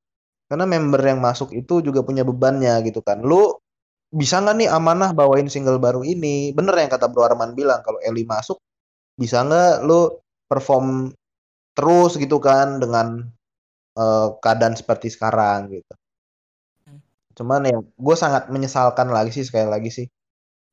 [0.50, 3.22] Karena member yang masuk itu juga punya bebannya gitu kan.
[3.26, 3.58] Lu
[4.14, 6.54] bisa nggak nih amanah bawain single baru ini?
[6.58, 8.58] Bener yang kata Bro Arman bilang, kalau Eli masuk,
[9.18, 10.10] bisa nggak lu
[10.50, 11.10] perform
[11.76, 13.22] terus gitu kan dengan
[13.98, 15.94] eh, keadaan seperti sekarang gitu.
[17.38, 20.06] Cuman ya, gue sangat menyesalkan lagi sih sekali lagi sih,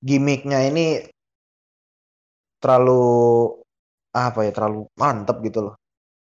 [0.01, 1.05] gimmicknya ini
[2.61, 3.01] terlalu
[4.13, 5.75] apa ya, terlalu mantep gitu loh.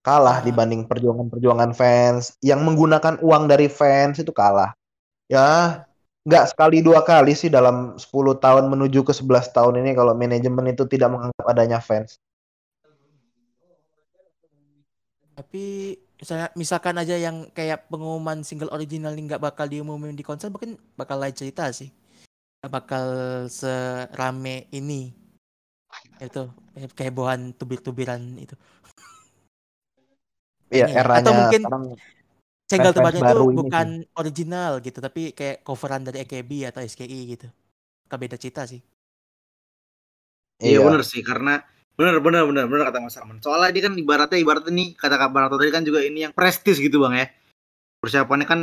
[0.02, 0.44] Kalah Ah.
[0.46, 4.72] dibanding perjuangan-perjuangan fans yang menggunakan uang dari fans itu kalah.
[5.28, 5.84] Ya,
[6.28, 10.72] nggak sekali dua kali sih dalam 10 tahun menuju ke 11 tahun ini kalau manajemen
[10.72, 12.20] itu tidak menganggap adanya fans.
[15.38, 20.50] Tapi misalnya misalkan aja yang kayak pengumuman single original ini nggak bakal diumumin di konser,
[20.50, 21.94] mungkin bakal lain cerita sih.
[22.65, 23.06] Bakal
[23.52, 25.13] serame ini.
[26.17, 26.50] Itu
[26.98, 28.58] kehebohan tubir-tubiran itu.
[30.67, 31.00] Iya, ya.
[31.00, 31.62] eranya Atau mungkin
[32.67, 33.88] single terbarunya itu baru ini bukan
[34.20, 37.48] original gitu, tapi kayak coveran dari AKB atau SKI gitu.
[38.08, 38.84] Bakal beda cerita sih.
[40.58, 41.62] Iya benar sih karena
[41.93, 43.38] benar benar benar benar kata Mas Arman.
[43.39, 46.82] Soalnya dia kan ibaratnya ibaratnya nih kata Kak Barato tadi kan juga ini yang prestis
[46.82, 47.30] gitu Bang ya.
[48.02, 48.60] Persiapannya kan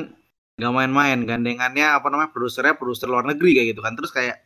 [0.55, 3.95] nggak main-main gandengannya apa namanya produsernya produser luar negeri kayak gitu kan.
[3.99, 4.37] Terus kayak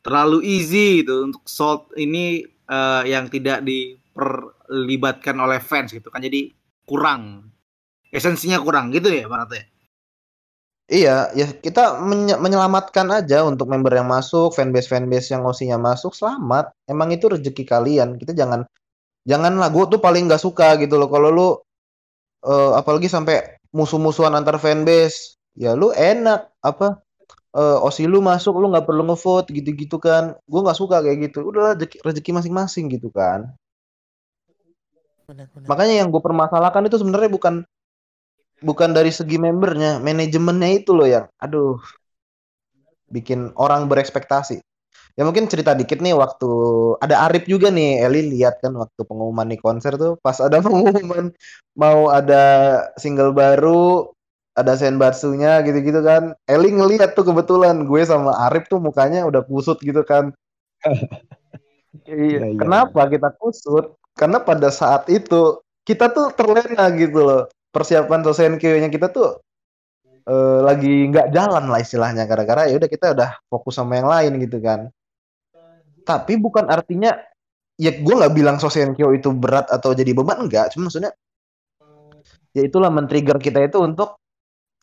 [0.00, 6.24] terlalu easy gitu untuk sold ini eh, yang tidak diperlibatkan oleh fans gitu kan.
[6.24, 6.52] Jadi
[6.88, 7.52] kurang
[8.14, 9.66] esensinya kurang gitu ya Barato ya.
[10.86, 16.14] Iya, ya kita menye- menyelamatkan aja untuk member yang masuk, fanbase fanbase yang OC-nya masuk,
[16.14, 16.70] selamat.
[16.86, 18.14] Emang itu rezeki kalian.
[18.14, 18.62] Kita jangan
[19.26, 21.48] janganlah gue tuh paling nggak suka gitu loh kalau lu
[22.46, 25.36] eh, apalagi sampai musuh-musuhan antar fanbase.
[25.52, 27.00] Ya lu enak apa
[27.52, 30.32] eh, OC lu masuk lu nggak perlu ngevote gitu-gitu kan.
[30.48, 31.44] Gue nggak suka kayak gitu.
[31.44, 33.52] Udahlah rezeki, rezeki masing-masing gitu kan.
[35.28, 35.66] Benar-benar.
[35.68, 37.54] Makanya yang gue permasalahkan itu sebenarnya bukan
[38.62, 41.76] bukan dari segi membernya, manajemennya itu loh yang, aduh,
[43.12, 44.62] bikin orang berekspektasi.
[45.16, 46.48] Ya mungkin cerita dikit nih waktu
[47.00, 51.32] ada Arif juga nih, Eli lihat kan waktu pengumuman di konser tuh pas ada pengumuman
[51.72, 52.44] mau ada
[53.00, 54.12] single baru,
[54.52, 56.36] ada senbatsunya gitu-gitu kan.
[56.44, 60.36] Eli ngeliat tuh kebetulan gue sama Arif tuh mukanya udah kusut gitu kan.
[62.04, 63.96] Iya, Kenapa kita kusut?
[64.12, 67.42] Karena pada saat itu kita tuh terlena gitu loh.
[67.72, 69.40] Persiapan Sosenkyo-nya kita tuh
[70.28, 74.32] eh, lagi nggak jalan lah istilahnya gara-gara ya udah kita udah fokus sama yang lain
[74.44, 74.92] gitu kan.
[76.06, 77.18] Tapi bukan artinya
[77.74, 81.12] ya gue nggak bilang Sosenkyo itu berat atau jadi beban enggak, cuma maksudnya
[82.56, 84.16] ya itulah men-trigger kita itu untuk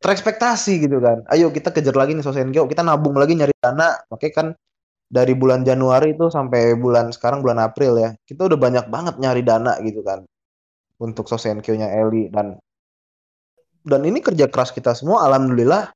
[0.03, 1.23] terekspektasi gitu kan.
[1.31, 3.97] Ayo kita kejar lagi nih Sosenkyo, kita nabung lagi nyari dana.
[4.11, 4.47] Makanya kan
[5.07, 9.41] dari bulan Januari itu sampai bulan sekarang bulan April ya, kita udah banyak banget nyari
[9.41, 10.27] dana gitu kan
[10.99, 12.59] untuk Sosenkyo-nya Eli dan
[13.83, 15.91] dan ini kerja keras kita semua alhamdulillah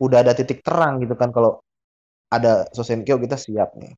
[0.00, 1.60] udah ada titik terang gitu kan kalau
[2.32, 3.92] ada Sosenkyo kita siap nih.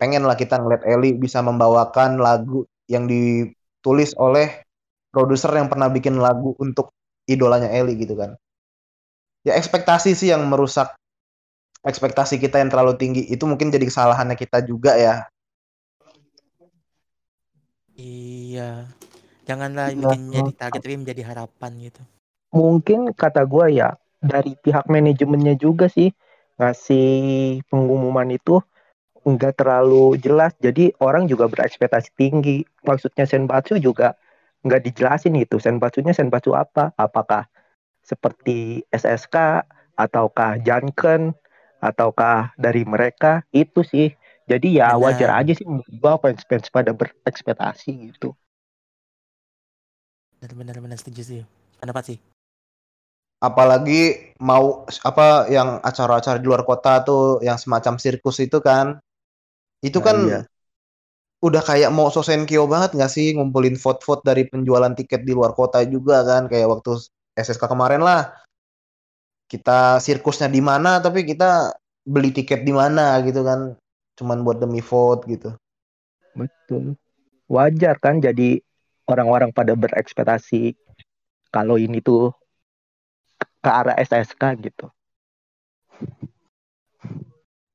[0.00, 4.64] Pengen lah kita ngeliat Eli bisa membawakan lagu yang ditulis oleh
[5.12, 6.96] produser yang pernah bikin lagu untuk
[7.28, 8.32] idolanya Eli gitu kan.
[9.44, 10.96] Ya ekspektasi sih yang merusak
[11.84, 15.28] ekspektasi kita yang terlalu tinggi itu mungkin jadi kesalahannya kita juga ya
[18.00, 18.88] Iya.
[19.44, 19.96] Janganlah Iya.
[20.00, 22.02] bikin menjadi target tapi menjadi harapan gitu.
[22.56, 26.08] Mungkin kata gua ya dari pihak manajemennya juga sih
[26.56, 28.60] ngasih pengumuman itu
[29.24, 30.52] nggak terlalu jelas.
[30.60, 32.64] Jadi orang juga berekspektasi tinggi.
[32.84, 34.16] Maksudnya Senbatsu juga
[34.64, 35.56] nggak dijelasin itu.
[35.60, 36.92] Senbatsunya Senbatsu apa?
[36.96, 37.48] Apakah
[38.04, 39.64] seperti SSK
[39.96, 41.36] ataukah Janken
[41.80, 44.12] ataukah dari mereka itu sih.
[44.48, 45.02] Jadi ya Benar.
[45.14, 45.66] wajar aja sih
[46.00, 48.34] gua fans-fans pada berekspektasi gitu.
[50.40, 51.42] Benar-benar benar setuju sih.
[51.80, 52.18] Pendapat sih.
[53.40, 59.00] apalagi mau apa yang acara-acara di luar kota tuh yang semacam sirkus itu kan
[59.80, 60.40] itu Nah, kan iya.
[61.40, 65.80] udah kayak mau Sosenkyo banget nggak sih ngumpulin vote-vote dari penjualan tiket di luar kota
[65.88, 67.00] juga kan kayak waktu
[67.36, 68.28] SSK kemarin lah
[69.48, 71.74] kita sirkusnya di mana tapi kita
[72.04, 73.74] beli tiket di mana gitu kan
[74.20, 75.50] cuman buat demi vote gitu
[76.36, 76.94] Betul.
[77.50, 78.62] Wajar kan jadi
[79.10, 80.78] orang-orang pada berekspektasi
[81.50, 82.30] kalau ini tuh
[83.58, 84.86] ke arah SSK gitu.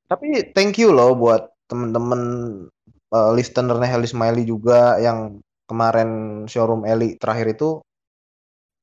[0.08, 2.22] Tapi thank you loh buat temen-temen
[3.12, 7.82] uh, listenernya Heli Smiley juga yang kemarin showroom Eli terakhir itu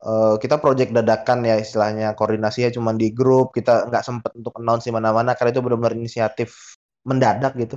[0.03, 4.91] uh, kita project dadakan ya istilahnya koordinasinya cuma di grup kita nggak sempet untuk announce
[4.91, 7.77] mana-mana karena itu benar-benar inisiatif mendadak gitu.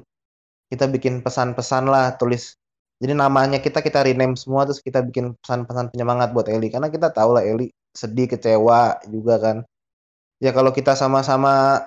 [0.69, 2.57] Kita bikin pesan-pesan lah tulis.
[2.97, 6.73] Jadi namanya kita kita rename semua terus kita bikin pesan-pesan penyemangat buat Eli.
[6.73, 9.57] Karena kita tahu lah Eli sedih kecewa juga kan.
[10.41, 11.85] Ya kalau kita sama-sama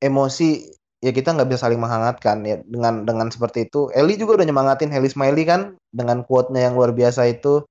[0.00, 3.90] emosi ya kita nggak bisa saling menghangatkan ya dengan dengan seperti itu.
[3.94, 7.62] Eli juga udah nyemangatin Heli Smiley kan dengan quote-nya yang luar biasa itu.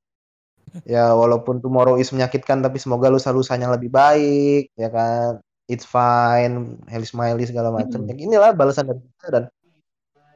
[0.83, 5.43] Ya walaupun tomorrow is menyakitkan tapi semoga lusa-lusanya lebih baik ya kan.
[5.67, 9.43] It's fine Heli Smiley segala macam ya inilah balasan dari kita dan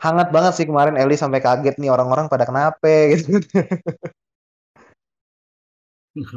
[0.01, 3.39] hangat banget sih kemarin Eli sampai kaget nih orang-orang pada kenapa gitu.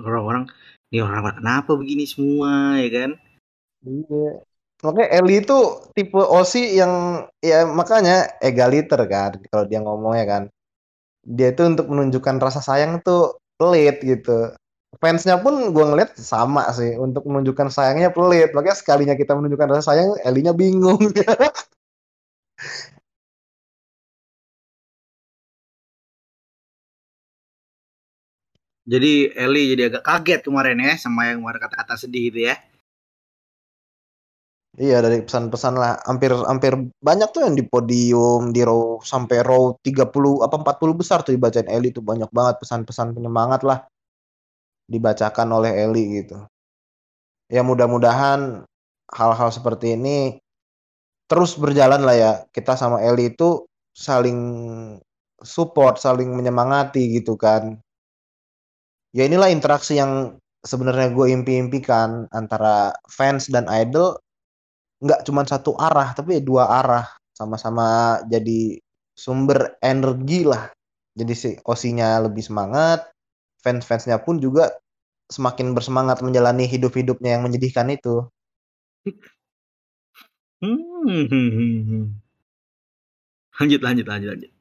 [0.07, 0.47] Orang-orang,
[0.95, 3.11] nih orang kenapa begini semua ya kan?
[3.83, 4.54] Iya.
[4.85, 5.59] Makanya Eli itu
[5.97, 10.43] tipe Osi yang ya makanya egaliter kan kalau dia ngomongnya kan.
[11.25, 14.53] Dia itu untuk menunjukkan rasa sayang tuh pelit gitu.
[15.01, 18.53] Fansnya pun gue ngeliat sama sih untuk menunjukkan sayangnya pelit.
[18.53, 21.01] Makanya sekalinya kita menunjukkan rasa sayang, Elinya bingung.
[28.85, 32.55] Jadi Eli jadi agak kaget kemarin ya sama yang kemarin kata-kata sedih itu ya.
[34.79, 39.79] Iya dari pesan-pesan lah hampir hampir banyak tuh yang di podium di row sampai row
[39.83, 43.87] 30 apa 40 besar tuh dibacain Eli tuh banyak banget pesan-pesan penyemangat lah
[44.89, 46.45] dibacakan oleh Eli gitu.
[47.49, 48.65] Ya mudah-mudahan
[49.13, 50.41] hal-hal seperti ini
[51.29, 52.33] terus berjalan lah ya.
[52.53, 53.65] Kita sama Eli itu
[53.95, 54.41] saling
[55.41, 57.79] support, saling menyemangati gitu kan.
[59.15, 64.19] Ya inilah interaksi yang sebenarnya gue impi-impikan antara fans dan idol
[65.03, 68.79] nggak cuma satu arah tapi dua arah sama-sama jadi
[69.15, 70.71] sumber energi lah.
[71.15, 73.07] Jadi si Osinya lebih semangat,
[73.63, 74.75] fans-fansnya pun juga
[75.31, 78.27] semakin bersemangat menjalani hidup-hidupnya yang menyedihkan itu.
[80.63, 82.19] Hmm.
[83.61, 84.53] Lanjut, lanjut, lanjut, lanjut.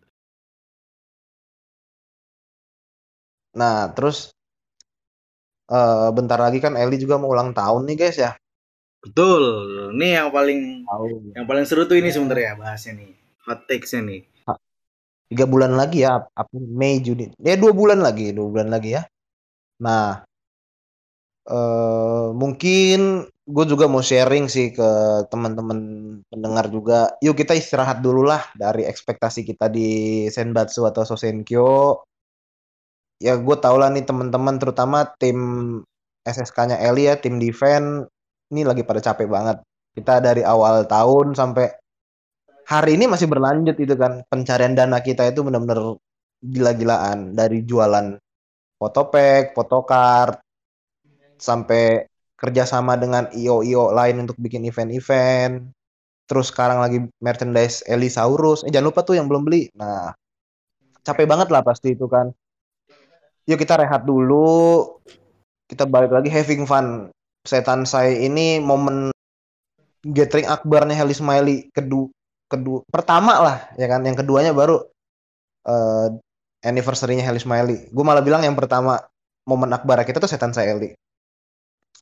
[3.53, 4.33] Nah, terus
[5.77, 8.31] eh bentar lagi kan Eli juga mau ulang tahun nih guys ya.
[9.03, 9.43] Betul.
[9.99, 11.35] Ini yang paling Tahu.
[11.35, 13.11] yang paling seru tuh ini sebenarnya bahasnya nih.
[13.43, 14.21] Hot takes-nya nih.
[15.27, 17.33] Tiga bulan lagi ya, Ap- Mei Juni.
[17.41, 19.03] Ya dua bulan lagi, dua bulan lagi ya.
[19.81, 20.21] Nah,
[21.43, 24.89] eh mungkin gue juga mau sharing sih ke
[25.27, 25.79] teman-teman
[26.31, 27.11] pendengar juga.
[27.19, 31.99] Yuk kita istirahat dulu lah dari ekspektasi kita di Senbatsu atau Sosenkyo.
[33.19, 35.39] Ya gue tau lah nih teman-teman terutama tim
[36.23, 38.07] SSK-nya Eli ya, tim defense
[38.53, 39.57] ini lagi pada capek banget.
[39.97, 41.65] Kita dari awal tahun sampai
[42.69, 44.21] hari ini masih berlanjut itu kan.
[44.29, 45.97] Pencarian dana kita itu benar-benar
[46.39, 48.21] gila-gilaan dari jualan
[48.77, 50.37] fotopack, photocard,
[51.39, 52.07] sampai
[52.39, 55.71] kerjasama dengan IO-IO lain untuk bikin event-event.
[56.27, 58.63] Terus sekarang lagi merchandise Elisaurus.
[58.67, 59.71] Eh jangan lupa tuh yang belum beli.
[59.75, 60.11] Nah,
[61.03, 62.31] capek banget lah pasti itu kan.
[63.47, 64.99] Yuk kita rehat dulu.
[65.67, 67.11] Kita balik lagi having fun.
[67.43, 69.11] Setan saya ini momen
[70.03, 72.07] gathering akbarnya Heli Smiley kedua
[72.47, 74.79] kedua pertama lah ya kan yang keduanya baru
[75.67, 76.07] eh
[76.63, 77.91] anniversary-nya Heli Smiley.
[77.91, 78.99] Gue malah bilang yang pertama
[79.43, 80.95] momen akbar kita tuh setan saya Eli.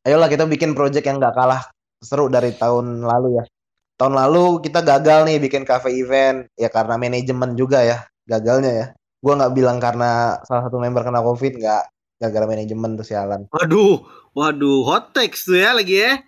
[0.06, 1.66] Ayolah kita bikin project yang gak kalah
[2.02, 3.46] seru dari tahun lalu ya.
[4.02, 8.86] tahun lalu kita gagal nih bikin cafe event ya karena manajemen juga ya gagalnya ya
[9.22, 11.84] gue nggak bilang karena salah satu member kena covid nggak
[12.22, 14.05] gara-gara manajemen tuh sialan Waduh,
[14.38, 16.22] waduh, hot takes tuh ya lagi ya.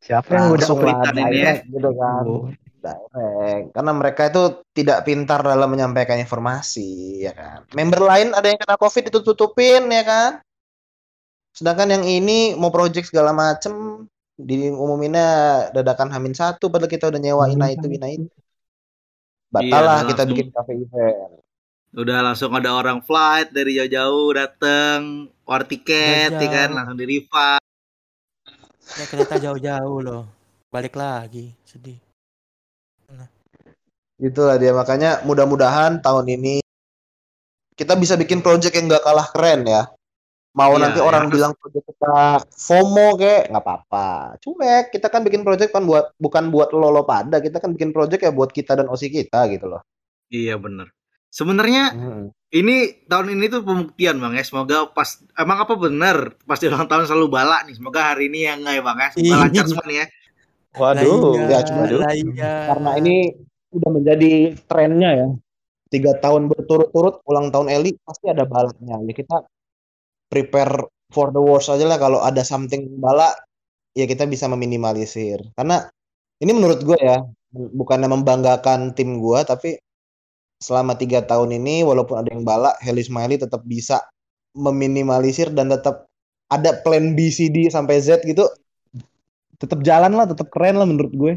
[0.00, 1.52] Siapa yang udah langsung lah kesulitan ini ya.
[1.60, 2.24] direct gitu kan.
[2.80, 4.42] Direct karena mereka itu
[4.72, 6.88] tidak pintar dalam menyampaikan informasi
[7.28, 7.68] ya kan.
[7.76, 10.32] Member lain ada yang kena covid itu tutupin ya kan.
[11.52, 14.06] Sedangkan yang ini mau project segala macem
[14.40, 15.28] diumuminnya
[15.76, 18.24] dadakan hamin satu padahal kita udah nyewa ina itu ina itu
[19.52, 20.30] batal Iya, lah udah kita langsung.
[20.32, 21.39] bikin cafe event
[21.90, 27.62] Udah langsung ada orang flight dari jauh-jauh dateng, war tiket, ya kan, langsung di refund.
[28.94, 30.24] Ya kereta jauh-jauh loh.
[30.70, 31.98] Balik lagi, sedih.
[34.20, 36.60] itulah dia makanya mudah-mudahan tahun ini
[37.72, 39.88] kita bisa bikin project yang gak kalah keren ya
[40.52, 41.04] mau Iya, nanti ya.
[41.08, 46.12] orang bilang project kita FOMO kayak nggak apa-apa cuek kita kan bikin project kan buat
[46.20, 49.48] bukan buat lo lo pada kita kan bikin project ya buat kita dan osi kita
[49.48, 49.80] gitu loh
[50.30, 50.94] Iya bener.
[51.30, 51.94] Sebenarnya
[52.50, 54.44] ini tahun ini tuh pembuktian bang ya.
[54.44, 57.78] Semoga pas emang apa bener pas di ulang tahun selalu bala nih.
[57.78, 59.08] Semoga hari ini yang enggak ya bang ya.
[59.14, 60.06] Semoga lancar semua nih ya.
[60.70, 62.02] Waduh, ya, cuma dulu.
[62.38, 63.34] karena ini
[63.74, 65.28] udah menjadi trennya ya
[65.90, 69.42] tiga tahun berturut-turut ulang tahun Eli pasti ada balanya ya kita
[70.30, 73.34] prepare for the worst aja lah kalau ada something bala
[73.94, 75.90] ya kita bisa meminimalisir karena
[76.38, 79.82] ini menurut gue ya bukannya membanggakan tim gue tapi
[80.60, 84.04] selama tiga tahun ini walaupun ada yang bala Heli Smiley tetap bisa
[84.52, 86.06] meminimalisir dan tetap
[86.52, 88.44] ada plan B, C, D sampai Z gitu
[89.56, 91.32] tetap jalan lah tetap keren lah menurut gue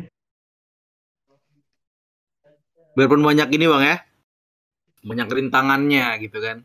[2.94, 3.98] Biarpun banyak ini bang ya.
[5.02, 6.62] Banyak rintangannya gitu kan.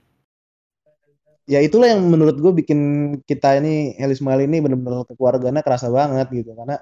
[1.49, 2.81] ya itulah yang menurut gue bikin
[3.25, 6.77] kita ini Heli Smiley ini benar-benar keluarganya kerasa banget gitu karena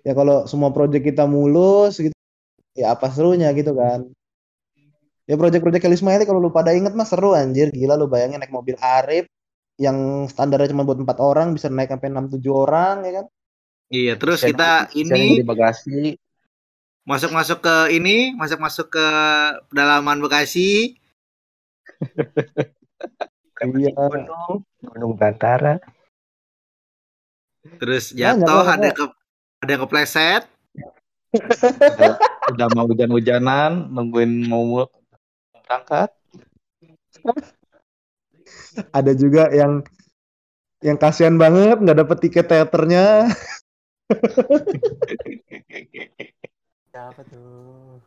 [0.00, 2.16] ya kalau semua project kita mulus gitu
[2.72, 4.08] ya apa serunya gitu kan
[5.30, 8.50] ya project-project Heli Smiley kalau lu pada inget mah seru anjir gila lu bayangin naik
[8.50, 9.30] mobil Arif
[9.78, 13.26] yang standarnya cuma buat empat orang bisa naik sampai enam tujuh orang ya kan
[13.90, 16.14] Iya terus kita ini di bagasi.
[17.02, 19.06] masuk-masuk ke ini, masuk-masuk ke
[19.66, 20.94] pedalaman Bekasi.
[23.60, 23.92] Iya.
[23.92, 25.76] Gunung, Gunung Bantara.
[27.76, 29.04] Terus Banyak, jatuh ada ke
[29.60, 30.42] ada yang kepleset.
[31.36, 32.16] udah,
[32.56, 34.88] udah mau hujan-hujanan, nungguin mau
[35.70, 36.10] berangkat.
[38.98, 39.86] ada juga yang
[40.82, 43.30] yang kasihan banget nggak dapet tiket teaternya
[46.90, 48.02] Siapa tuh?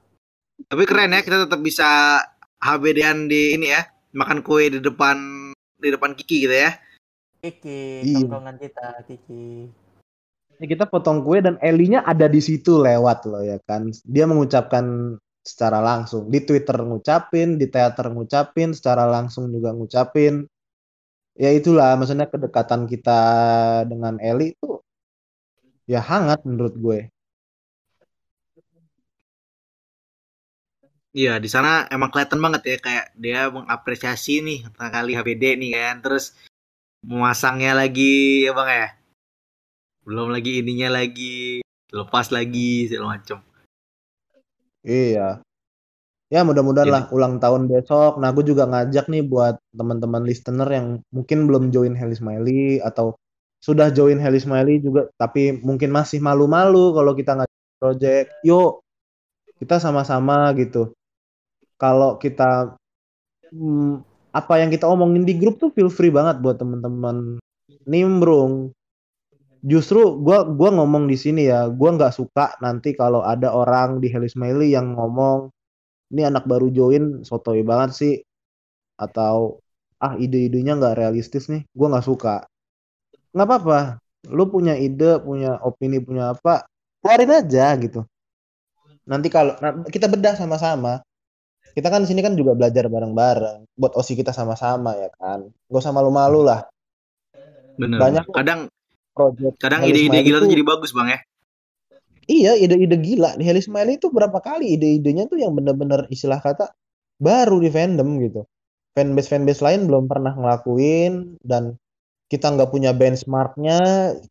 [0.67, 2.19] Tapi keren ya kita tetap bisa
[2.59, 6.75] HBD-an di ini ya, makan kue di depan di depan Kiki gitu ya.
[7.39, 8.23] Kiki, Iya.
[8.23, 9.71] tongkrongan kita, Kiki.
[10.59, 13.91] Ya, kita potong kue dan Elinya ada di situ lewat loh ya kan.
[14.07, 20.47] Dia mengucapkan secara langsung di Twitter ngucapin, di teater ngucapin, secara langsung juga ngucapin.
[21.35, 23.19] Ya itulah maksudnya kedekatan kita
[23.91, 24.79] dengan Eli itu
[25.83, 26.99] ya hangat menurut gue.
[31.13, 35.95] Iya, di sana emang kelihatan banget ya kayak dia mengapresiasi nih kali HBD nih kan.
[36.01, 36.33] Terus
[37.05, 38.89] memasangnya lagi ya Bang ya.
[40.03, 41.61] Belum lagi ininya lagi,
[41.93, 43.52] lepas lagi segala macem.
[44.83, 45.41] Iya.
[46.33, 48.17] Ya mudah-mudahan Jadi- lah ulang tahun besok.
[48.19, 53.15] Nah, gue juga ngajak nih buat teman-teman listener yang mungkin belum join Heli Smiley atau
[53.63, 58.27] sudah join Heli Smiley juga tapi mungkin masih malu-malu kalau kita nggak project.
[58.43, 58.83] Yuk,
[59.61, 60.91] kita sama-sama gitu.
[61.79, 62.75] Kalau kita
[63.53, 64.01] hmm,
[64.33, 67.37] apa yang kita omongin di grup tuh feel free banget buat teman-teman
[67.85, 68.73] nimbrung.
[69.63, 74.11] Justru gua gua ngomong di sini ya, gua nggak suka nanti kalau ada orang di
[74.11, 75.47] Heli Smiley yang ngomong
[76.13, 78.13] ini anak baru join sotoy banget sih
[78.99, 79.57] atau
[79.97, 81.63] ah ide-idenya nggak realistis nih.
[81.71, 82.43] Gue nggak suka.
[83.33, 83.79] Nggak apa-apa.
[84.29, 86.67] Lu punya ide punya opini punya apa
[87.01, 88.03] keluarin aja gitu.
[89.07, 91.01] Nanti kalau nah, kita bedah sama-sama.
[91.73, 95.49] Kita kan di sini kan juga belajar bareng-bareng buat osi kita sama-sama ya kan.
[95.49, 96.67] Gak usah malu-malu lah.
[97.79, 97.97] Bener.
[97.97, 98.69] Banyak- Kadang
[99.13, 101.19] project kadang ide-ide gila tuh tuh- jadi bagus Bang ya.
[102.23, 106.71] Iya, ide-ide gila di Heli Smiley itu berapa kali ide-idenya tuh yang bener-bener istilah kata
[107.19, 108.47] baru di fandom gitu.
[108.95, 111.75] Fanbase fanbase lain belum pernah ngelakuin dan
[112.31, 113.77] kita nggak punya benchmarknya,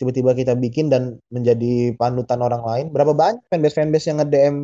[0.01, 2.87] tiba-tiba kita bikin dan menjadi panutan orang lain.
[2.91, 4.57] Berapa banyak fanbase fanbase yang nge-DM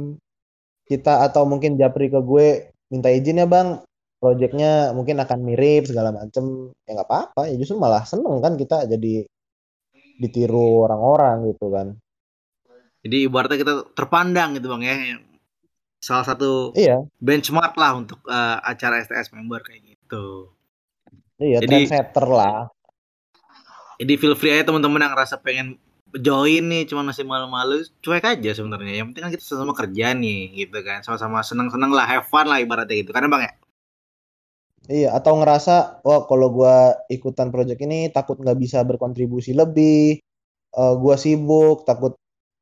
[0.89, 3.77] kita atau mungkin japri ke gue minta izin ya bang,
[4.25, 6.73] projectnya mungkin akan mirip segala macem.
[6.89, 9.29] Ya nggak apa-apa, ya justru malah seneng kan kita jadi
[10.19, 11.95] ditiru orang-orang gitu kan.
[13.01, 14.95] Jadi ibaratnya kita terpandang gitu bang ya.
[15.99, 20.51] Salah satu Iya, benchmark lah untuk eh, acara STS member kayak gitu.
[21.39, 22.67] iya Jadi- trendsetter lah.
[23.99, 25.75] Jadi feel free aja teman-teman yang ngerasa pengen
[26.15, 29.03] join nih cuman masih malu-malu cuek aja sebenarnya.
[29.03, 31.03] Yang penting kan kita sama-sama kerja nih gitu kan.
[31.03, 33.11] Sama-sama seneng-seneng lah, have fun lah ibaratnya gitu.
[33.11, 33.53] Karena bang ya.
[34.89, 40.17] Iya, atau ngerasa, wah kalau gua ikutan project ini takut nggak bisa berkontribusi lebih,
[40.81, 42.17] eh, gua sibuk, takut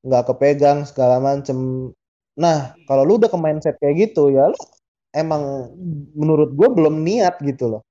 [0.07, 1.59] nggak kepegang segala macem.
[2.39, 4.59] Nah, kalau lu udah ke mindset kayak gitu ya, lu
[5.15, 5.43] emang
[6.19, 7.83] menurut gua belum niat gitu loh.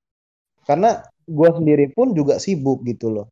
[0.67, 3.27] Karena gua sendiri pun juga sibuk gitu loh.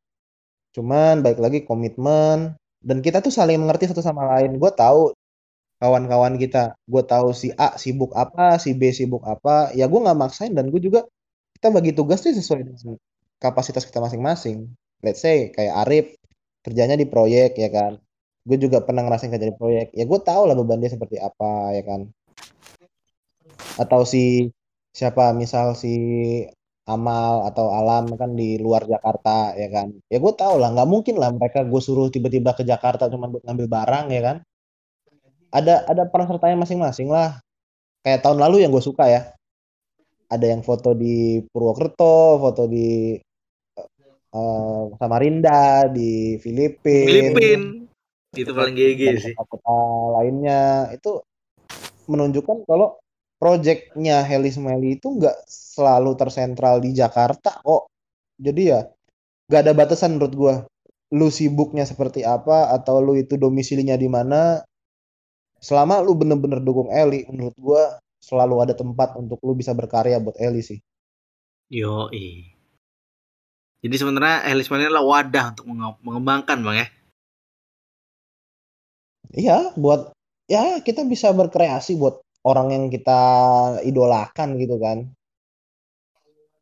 [0.76, 4.58] Cuman baik lagi komitmen dan kita tuh saling mengerti satu sama lain.
[4.62, 5.14] Gua tahu
[5.84, 10.15] kawan-kawan kita, gue tahu si A sibuk apa, si B sibuk apa, ya gue nggak
[10.15, 11.03] maksain dan gue juga
[11.59, 12.95] kita bagi tugas tuh sesuai dengan
[13.43, 14.71] kapasitas kita masing-masing.
[15.03, 16.05] Let's say kayak Arif
[16.63, 17.99] kerjanya di proyek ya kan,
[18.47, 21.75] gue juga pernah ngerasain kerja di proyek, ya gue tahu lah beban dia seperti apa
[21.75, 22.07] ya kan.
[23.75, 24.47] Atau si
[24.95, 25.91] siapa misal si
[26.88, 30.71] Amal atau Alam kan di luar Jakarta ya kan, ya gue tahu lah.
[30.71, 34.38] Nggak mungkin lah mereka gue suruh tiba-tiba ke Jakarta cuma buat ngambil barang ya kan
[35.54, 37.38] ada ada peran sertanya masing-masing lah.
[38.01, 39.22] Kayak tahun lalu yang gue suka ya.
[40.28, 43.14] Ada yang foto di Purwokerto, foto di
[44.34, 47.62] eh, Samarinda, di Filipina, Filipin.
[48.34, 49.34] Itu paling GG sih.
[49.38, 49.78] kota-kota
[50.18, 51.22] lainnya itu
[52.10, 52.97] menunjukkan kalau
[53.38, 57.93] projectnya Heli Smiley itu nggak selalu tersentral di Jakarta kok.
[58.41, 58.89] Jadi ya
[59.47, 60.56] nggak ada batasan menurut gue.
[61.14, 64.66] Lu sibuknya seperti apa atau lu itu domisilinya di mana,
[65.64, 70.36] selama lu bener-bener dukung Eli, menurut gua selalu ada tempat untuk lu bisa berkarya buat
[70.36, 70.80] Eli sih.
[71.72, 72.11] Yo
[73.84, 76.88] Jadi sebenarnya Elis Mania adalah wadah untuk menge- mengembangkan bang ya.
[79.34, 80.16] Iya, buat
[80.47, 83.20] ya kita bisa berkreasi buat orang yang kita
[83.84, 85.11] idolakan gitu kan.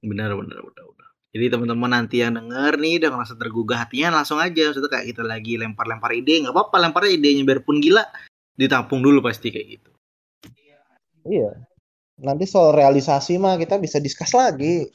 [0.02, 1.10] Benar benar benar benar.
[1.30, 4.74] Jadi teman-teman nanti yang denger nih udah ngerasa tergugah hatinya langsung aja.
[4.74, 8.02] Maksudnya kayak kita lagi lempar-lempar ide nggak apa-apa lempar idenya biarpun gila
[8.56, 9.92] ditampung dulu pasti kayak gitu.
[11.26, 11.54] Iya.
[12.22, 14.90] Nanti soal realisasi mah kita bisa diskus lagi.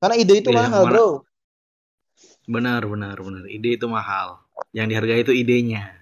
[0.00, 1.08] Karena ide itu Iya, mahal, mana- Bro.
[2.50, 3.44] Benar benar benar.
[3.46, 4.40] Ide itu mahal.
[4.74, 5.94] Yang dihargai itu idenya.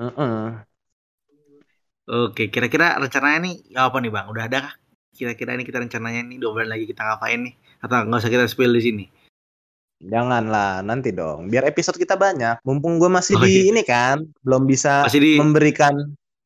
[0.00, 0.64] Heeh.
[2.10, 4.26] Oke, kira-kira rencananya nih apa nih bang?
[4.26, 4.74] Udah ada kah?
[5.14, 7.54] Kira-kira ini kita rencananya nih dua bulan lagi kita ngapain nih?
[7.84, 9.04] Atau nggak usah kita spill di sini?
[10.00, 11.52] Janganlah, nanti dong.
[11.52, 12.64] Biar episode kita banyak.
[12.64, 13.62] Mumpung gue masih Oh, di iya.
[13.68, 15.92] ini kan, belum bisa Masih di memberikan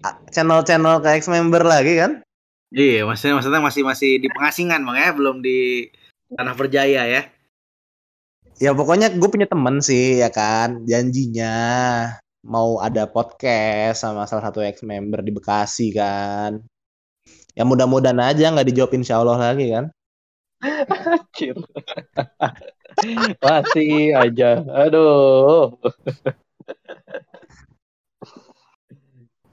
[0.03, 2.19] ah, channel-channel ke ex-member lagi kan.
[2.75, 5.87] Iya, maksudnya maksudnya masih masih di pengasingan bang ya, belum di
[6.35, 7.23] tanah berjaya ya.
[8.59, 11.55] Ya pokoknya gue punya temen sih ya kan, janjinya
[12.43, 16.59] mau ada podcast sama salah satu ex-member di Bekasi kan.
[17.55, 19.95] Ya mudah-mudahan aja nggak dijawab insya Allah lagi kan.
[23.43, 24.63] Masih aja.
[24.87, 25.75] Aduh.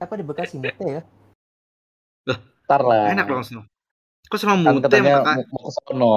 [0.01, 1.01] Apa di Bekasi Mute ya?
[2.65, 3.11] Ntar lah.
[3.11, 3.65] Enak dong semua.
[4.31, 6.15] Kok sama Kan mute katanya maka mau, ke sono.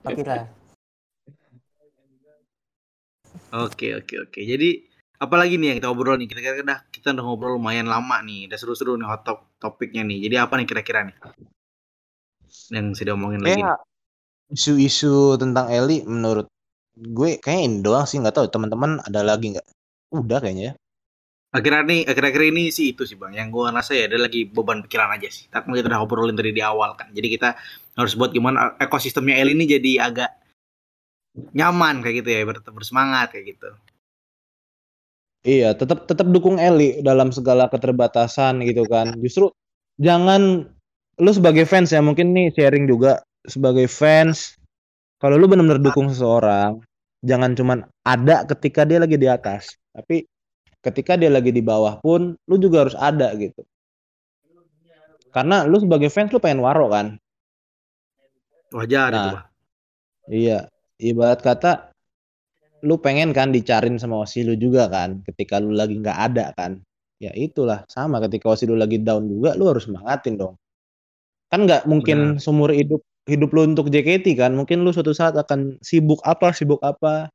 [0.00, 0.48] Pakira.
[3.52, 4.40] Oke oke oke.
[4.40, 4.88] Jadi
[5.20, 6.28] apalagi nih yang kita obrol nih?
[6.32, 10.24] Kira-kira udah kita udah ngobrol lumayan lama nih, udah seru-seru nih hot top topiknya nih.
[10.24, 11.16] Jadi apa nih kira-kira nih?
[12.72, 13.60] Yang sudah omongin lagi.
[13.60, 13.68] nih?
[14.46, 16.46] Kayak isu-isu tentang Eli menurut
[16.96, 19.66] gue kayaknya ini doang sih nggak tahu teman-teman ada lagi nggak?
[20.14, 20.74] Udah kayaknya ya.
[21.50, 23.34] Akhir-akhir ini akhir-akhir ini sih itu sih bang.
[23.34, 25.50] Yang gue rasa ya ada lagi beban pikiran aja sih.
[25.50, 27.10] Tapi kita udah ngobrolin tadi di awal kan.
[27.10, 27.58] Jadi kita
[27.98, 30.30] harus buat gimana ekosistemnya Eli ini jadi agak
[31.52, 33.68] nyaman kayak gitu ya, ber bersemangat kayak gitu.
[35.46, 39.18] Iya, tetap tetap dukung Eli dalam segala keterbatasan gitu kan.
[39.18, 39.50] Justru
[39.98, 40.70] jangan
[41.16, 44.58] lu sebagai fans ya mungkin nih sharing juga sebagai fans
[45.16, 46.84] kalau lu benar-benar dukung seseorang
[47.24, 50.28] jangan cuman ada ketika dia lagi di atas, tapi
[50.84, 53.66] ketika dia lagi di bawah pun lu juga harus ada gitu.
[55.34, 57.18] Karena lu sebagai fans lu pengen waro kan.
[58.72, 59.18] Wajar Nah.
[59.18, 59.36] itu.
[60.26, 60.58] Iya,
[61.02, 61.90] ibarat kata
[62.86, 66.78] lu pengen kan dicarin sama Osi lu juga kan ketika lu lagi nggak ada kan.
[67.16, 70.54] Ya itulah sama ketika Osi lu lagi down juga lu harus semangatin dong.
[71.50, 74.54] Kan nggak mungkin seumur hidup hidup lu untuk JKT kan.
[74.54, 77.28] Mungkin lu suatu saat akan sibuk apa, sibuk apa.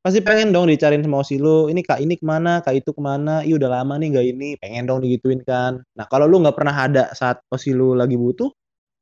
[0.00, 1.68] Pasti pengen dong dicariin sama Osi lu.
[1.68, 3.44] Ini kak ini ke mana, kak itu ke mana.
[3.44, 4.48] Ih udah lama nih nggak ini.
[4.60, 5.84] Pengen dong digituin kan.
[5.96, 8.48] Nah kalau lu nggak pernah ada saat Osi lu lagi butuh,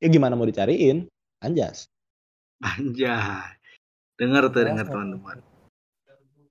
[0.03, 1.07] ya gimana mau dicariin?
[1.39, 1.87] Anjas.
[2.59, 3.55] Anjay.
[4.19, 5.39] Dengar tuh dengar teman-teman.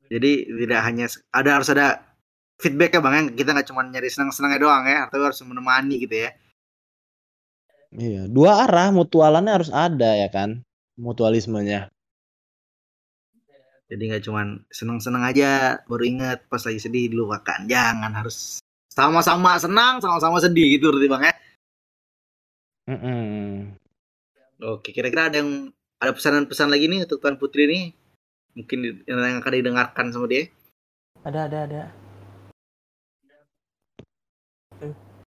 [0.08, 2.08] Jadi tidak hanya ada harus ada
[2.58, 6.26] feedback ya bang ya kita nggak cuma nyari senang-senangnya doang ya atau harus menemani gitu
[6.26, 6.34] ya
[7.96, 10.60] Iya, dua arah mutualannya harus ada ya kan,
[11.00, 11.88] mutualismenya.
[13.88, 18.60] jadi nggak cuma senang-senang aja baru ingat pas lagi sedih dilupakan jangan harus
[18.92, 21.34] sama-sama senang sama-sama sedih gitu berarti bang ya
[22.92, 23.80] Mm-mm.
[24.60, 25.72] oke kira-kira ada yang
[26.04, 27.84] ada pesanan-pesan lagi nih untuk Tuan Putri nih
[28.60, 30.52] mungkin yang akan didengarkan sama dia
[31.24, 31.84] Ada ada ada.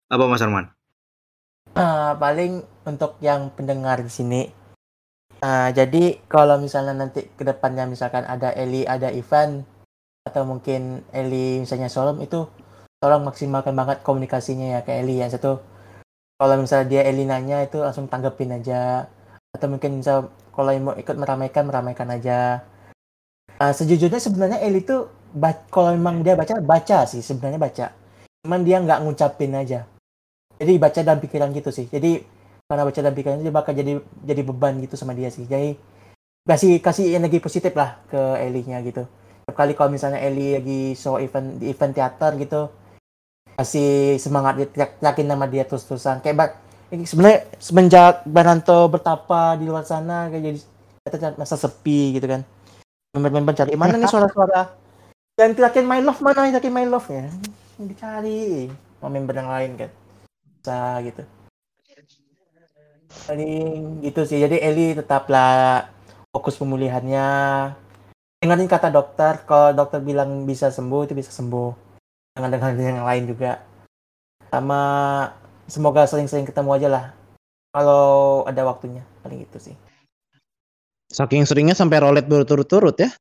[0.09, 0.73] apa Mas Arman
[1.77, 4.49] Ah, paling untuk yang pendengar di sini.
[5.45, 9.61] Ah, jadi kalau misalnya nanti ke depannya misalkan ada Eli, ada Ivan
[10.25, 12.49] atau mungkin Eli misalnya Solom itu
[12.97, 15.61] tolong maksimalkan banget komunikasinya ya ke Eli yang satu.
[16.41, 19.05] Kalau misalnya dia Eli nanya itu langsung tanggepin aja
[19.53, 22.65] atau mungkin misal kalau yang mau ikut meramaikan meramaikan aja.
[23.61, 25.13] Ah, sejujurnya sebenarnya Eli tuh
[25.69, 27.87] kalau memang dia baca baca sih sebenarnya baca.
[28.49, 29.85] Cuman dia nggak ngucapin aja
[30.57, 31.87] jadi baca dalam pikiran gitu sih.
[31.89, 32.21] Jadi
[32.67, 35.47] karena baca dalam pikiran dia bakal jadi jadi beban gitu sama dia sih.
[35.47, 35.77] Jadi
[36.47, 39.07] kasih kasih energi positif lah ke Eli-nya gitu.
[39.47, 42.71] Setiap kali kalau misalnya Eli lagi show event di event teater gitu
[43.57, 46.57] kasih semangat dia teriak- teriakin nama dia terus terusan kayak ba-
[46.93, 50.59] ini sebenarnya semenjak Baranto bertapa di luar sana kayak jadi
[51.39, 52.43] masa sepi gitu kan.
[53.15, 54.75] Member-member cari mana nih suara-suara?
[55.39, 57.31] Dan teriakin my love mana teriakin my love ya
[57.79, 58.73] dicari.
[58.99, 59.91] Sama member yang lain kan
[60.67, 61.23] bisa gitu.
[63.31, 64.43] Paling gitu sih.
[64.43, 65.87] Jadi Eli tetaplah
[66.35, 67.31] fokus pemulihannya.
[68.43, 71.71] Dengerin kata dokter kalau dokter bilang bisa sembuh itu bisa sembuh.
[72.35, 73.63] Jangan dengerin yang lain juga.
[74.51, 74.83] Sama
[75.71, 77.05] semoga sering-sering ketemu aja lah.
[77.71, 79.77] Kalau ada waktunya paling gitu sih.
[81.15, 83.15] Saking seringnya sampai rolet berturut-turut ya.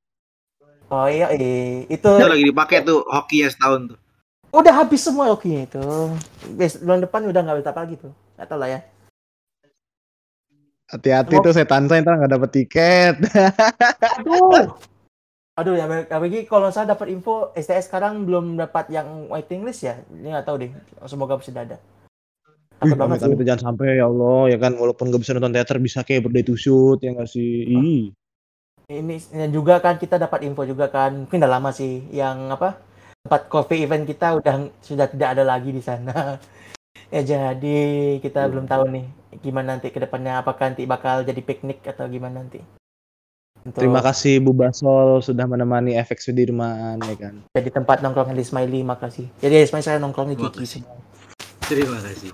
[0.85, 3.99] oh iya eh, itu itu lagi dipakai tuh hokinya setahun tuh
[4.55, 5.85] udah habis semua oke itu
[6.55, 8.79] Bes- bulan depan udah nggak bisa apa lagi tuh nggak tahu lah ya
[10.85, 13.15] Hati-hati tuh setan saya ntar nggak dapet tiket.
[14.21, 14.69] Aduh.
[15.59, 19.97] Aduh ya apalagi kalau saya dapat info STS sekarang belum dapat yang waiting list ya.
[20.11, 20.69] Ini nggak tahu deh.
[21.07, 21.77] Semoga sudah ada.
[22.83, 26.27] Wih, banget jangan sampai ya Allah ya kan walaupun gak bisa nonton teater bisa kayak
[26.27, 27.65] birthday to shoot ya nggak sih.
[27.71, 28.03] Ih.
[28.91, 31.25] Ini ini juga kan kita dapat info juga kan.
[31.25, 32.84] Mungkin udah lama sih yang apa?
[33.25, 36.37] Tempat coffee event kita udah sudah tidak ada lagi di sana.
[37.13, 37.77] ya jadi
[38.21, 39.05] kita belum tahu nih
[39.41, 42.61] gimana nanti ke depannya apakah nanti bakal jadi piknik atau gimana nanti.
[43.65, 47.33] Untuk Terima kasih Bu Basol sudah menemani efek Sudirman ya kan.
[47.49, 49.25] jadi tempat nongkrong di Smiley makasih.
[49.41, 50.93] Jadi Smiley saya nongkrong di Kiki semua.
[51.65, 52.29] terima kasih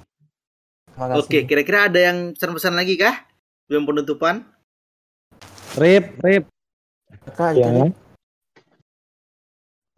[0.92, 1.20] Terima kasih.
[1.24, 3.16] oke kira-kira ada yang pesan-pesan lagi kah
[3.72, 4.44] belum penutupan
[5.80, 6.52] Rip, Rip,
[7.32, 7.88] Kak, Ya.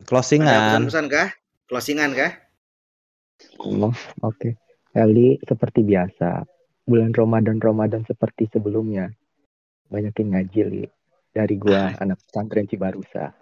[0.04, 0.62] Ada closingan.
[0.84, 1.30] pesan-pesan kah
[1.66, 2.32] closingan kah
[3.60, 3.92] Oh,
[4.22, 4.56] oke.
[4.94, 6.46] Eli seperti biasa.
[6.84, 9.12] Bulan Ramadan-Ramadan seperti sebelumnya.
[9.88, 10.84] Banyakin ngaji, Li.
[11.30, 13.36] Dari gua anak pesantren Cibarusa.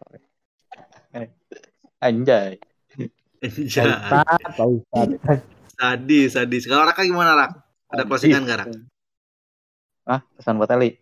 [1.13, 1.29] Anjay.
[2.01, 2.53] Anjay.
[3.41, 5.39] Ustaz, Pak Ustaz.
[5.73, 7.51] sadis sadis kalau Raka gimana Rak
[7.89, 8.69] ada closingan gak Rak
[10.05, 10.97] Ah, pesan buat Ali.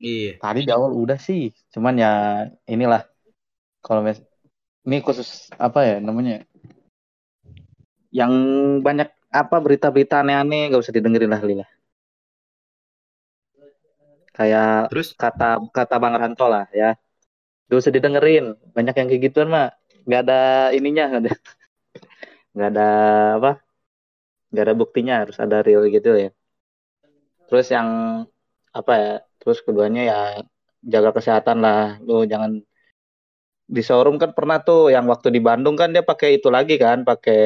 [0.00, 2.12] iya Tadi di awal udah sih, cuman ya
[2.64, 3.04] inilah
[3.80, 4.20] kalau mes
[4.88, 6.48] ini khusus apa ya namanya?
[8.08, 8.32] Yang
[8.80, 11.66] banyak apa berita-berita aneh-aneh gak usah didengerin lah Lila.
[14.32, 16.96] Kayak terus kata kata Bang Ranto lah ya.
[17.68, 18.56] Gak usah didengerin.
[18.72, 19.76] Banyak yang kayak gituan mah
[20.08, 20.40] nggak ada
[20.72, 21.32] ininya, nggak ada
[22.56, 22.88] nggak ada
[23.36, 23.52] apa?
[24.48, 26.32] nggak ada buktinya harus ada real gitu ya.
[27.52, 27.88] Terus yang
[28.72, 29.12] apa ya?
[29.36, 30.18] Terus keduanya ya
[30.80, 32.00] jaga kesehatan lah.
[32.00, 32.64] Lu jangan
[33.74, 37.04] di showroom kan pernah tuh yang waktu di Bandung kan dia pakai itu lagi kan,
[37.04, 37.40] pakai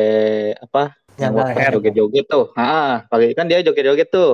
[0.64, 0.94] apa?
[1.18, 1.32] Yang
[1.74, 2.44] joget-joget tuh.
[2.54, 4.30] Ah, pakai kan dia joget-joget tuh.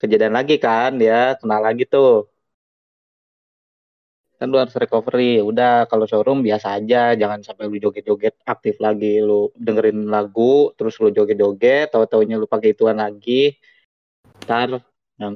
[0.00, 2.08] Kejadian lagi kan dia kena lagi tuh.
[4.40, 5.44] Kan lu harus recovery.
[5.44, 9.20] Udah kalau showroom biasa aja, jangan sampai lu joget-joget aktif lagi.
[9.20, 13.60] Lu dengerin lagu, terus lu joget-joget, tahu-taunya lu pakai ituan lagi.
[14.48, 14.80] Ntar
[15.20, 15.34] yang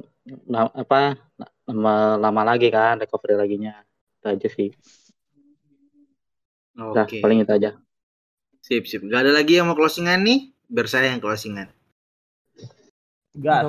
[0.49, 1.13] la- apa
[1.69, 3.73] lama, lama lagi kan recovery laginya.
[4.17, 4.69] Itu aja sih.
[6.75, 7.23] Oke.
[7.23, 7.71] paling itu aja.
[8.59, 9.05] sip sip.
[9.07, 10.51] Gak ada lagi yang mau closingan nih?
[10.67, 11.71] Biar saya yang closingan.
[13.35, 13.67] Gas.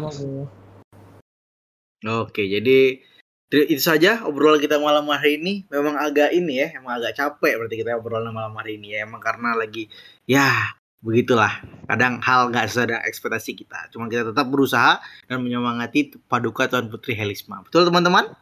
[2.07, 3.02] oke jadi
[3.46, 5.66] itu saja obrolan kita malam hari ini.
[5.70, 9.07] Memang agak ini ya emang agak capek berarti kita obrolan malam hari ini ya.
[9.07, 9.86] Emang karena lagi
[10.26, 11.62] ya begitulah.
[11.86, 13.94] Kadang hal nggak sesuai dengan ekspektasi kita.
[13.94, 14.98] Cuma kita tetap berusaha
[15.30, 17.62] dan menyemangati paduka Tuan Putri Helisma.
[17.62, 18.34] Betul teman-teman?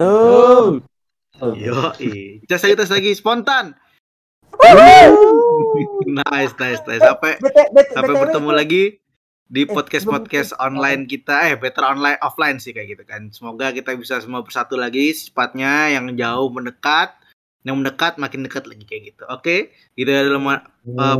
[0.00, 0.80] Tuh.
[1.58, 1.90] Yo,
[2.46, 3.10] tes lagi tes lagi.
[3.12, 3.74] Spontan.
[6.28, 7.02] nice, nice, nice.
[7.02, 7.38] Sampai
[7.92, 8.84] sampai bertemu lagi
[9.52, 11.52] di podcast podcast online kita.
[11.52, 13.28] Eh better online offline sih kayak gitu kan.
[13.32, 17.12] Semoga kita bisa semua bersatu lagi sifatnya yang jauh mendekat
[17.62, 19.22] yang mendekat makin dekat lagi kayak gitu.
[19.28, 20.58] Oke gitu ya dalam uh,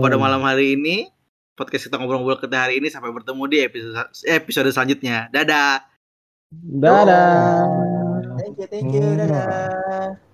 [0.01, 1.13] pada malam hari ini
[1.53, 5.29] podcast kita ngobrol-ngobrol kita hari ini sampai bertemu di episode episode selanjutnya.
[5.31, 5.85] Dadah!
[6.53, 7.65] Dadah.
[8.41, 9.05] Thank you, thank you.
[9.17, 10.32] Dadah.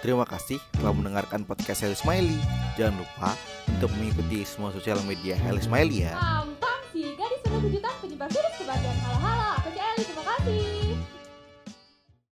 [0.00, 2.40] Terima kasih telah mendengarkan podcast Heli Smiley.
[2.80, 3.36] Jangan lupa
[3.68, 6.16] untuk mengikuti semua sosial media Heli Smiley ya.
[6.16, 8.99] Tampang si gadis penuh kejutan penyebar virus kebahagiaan.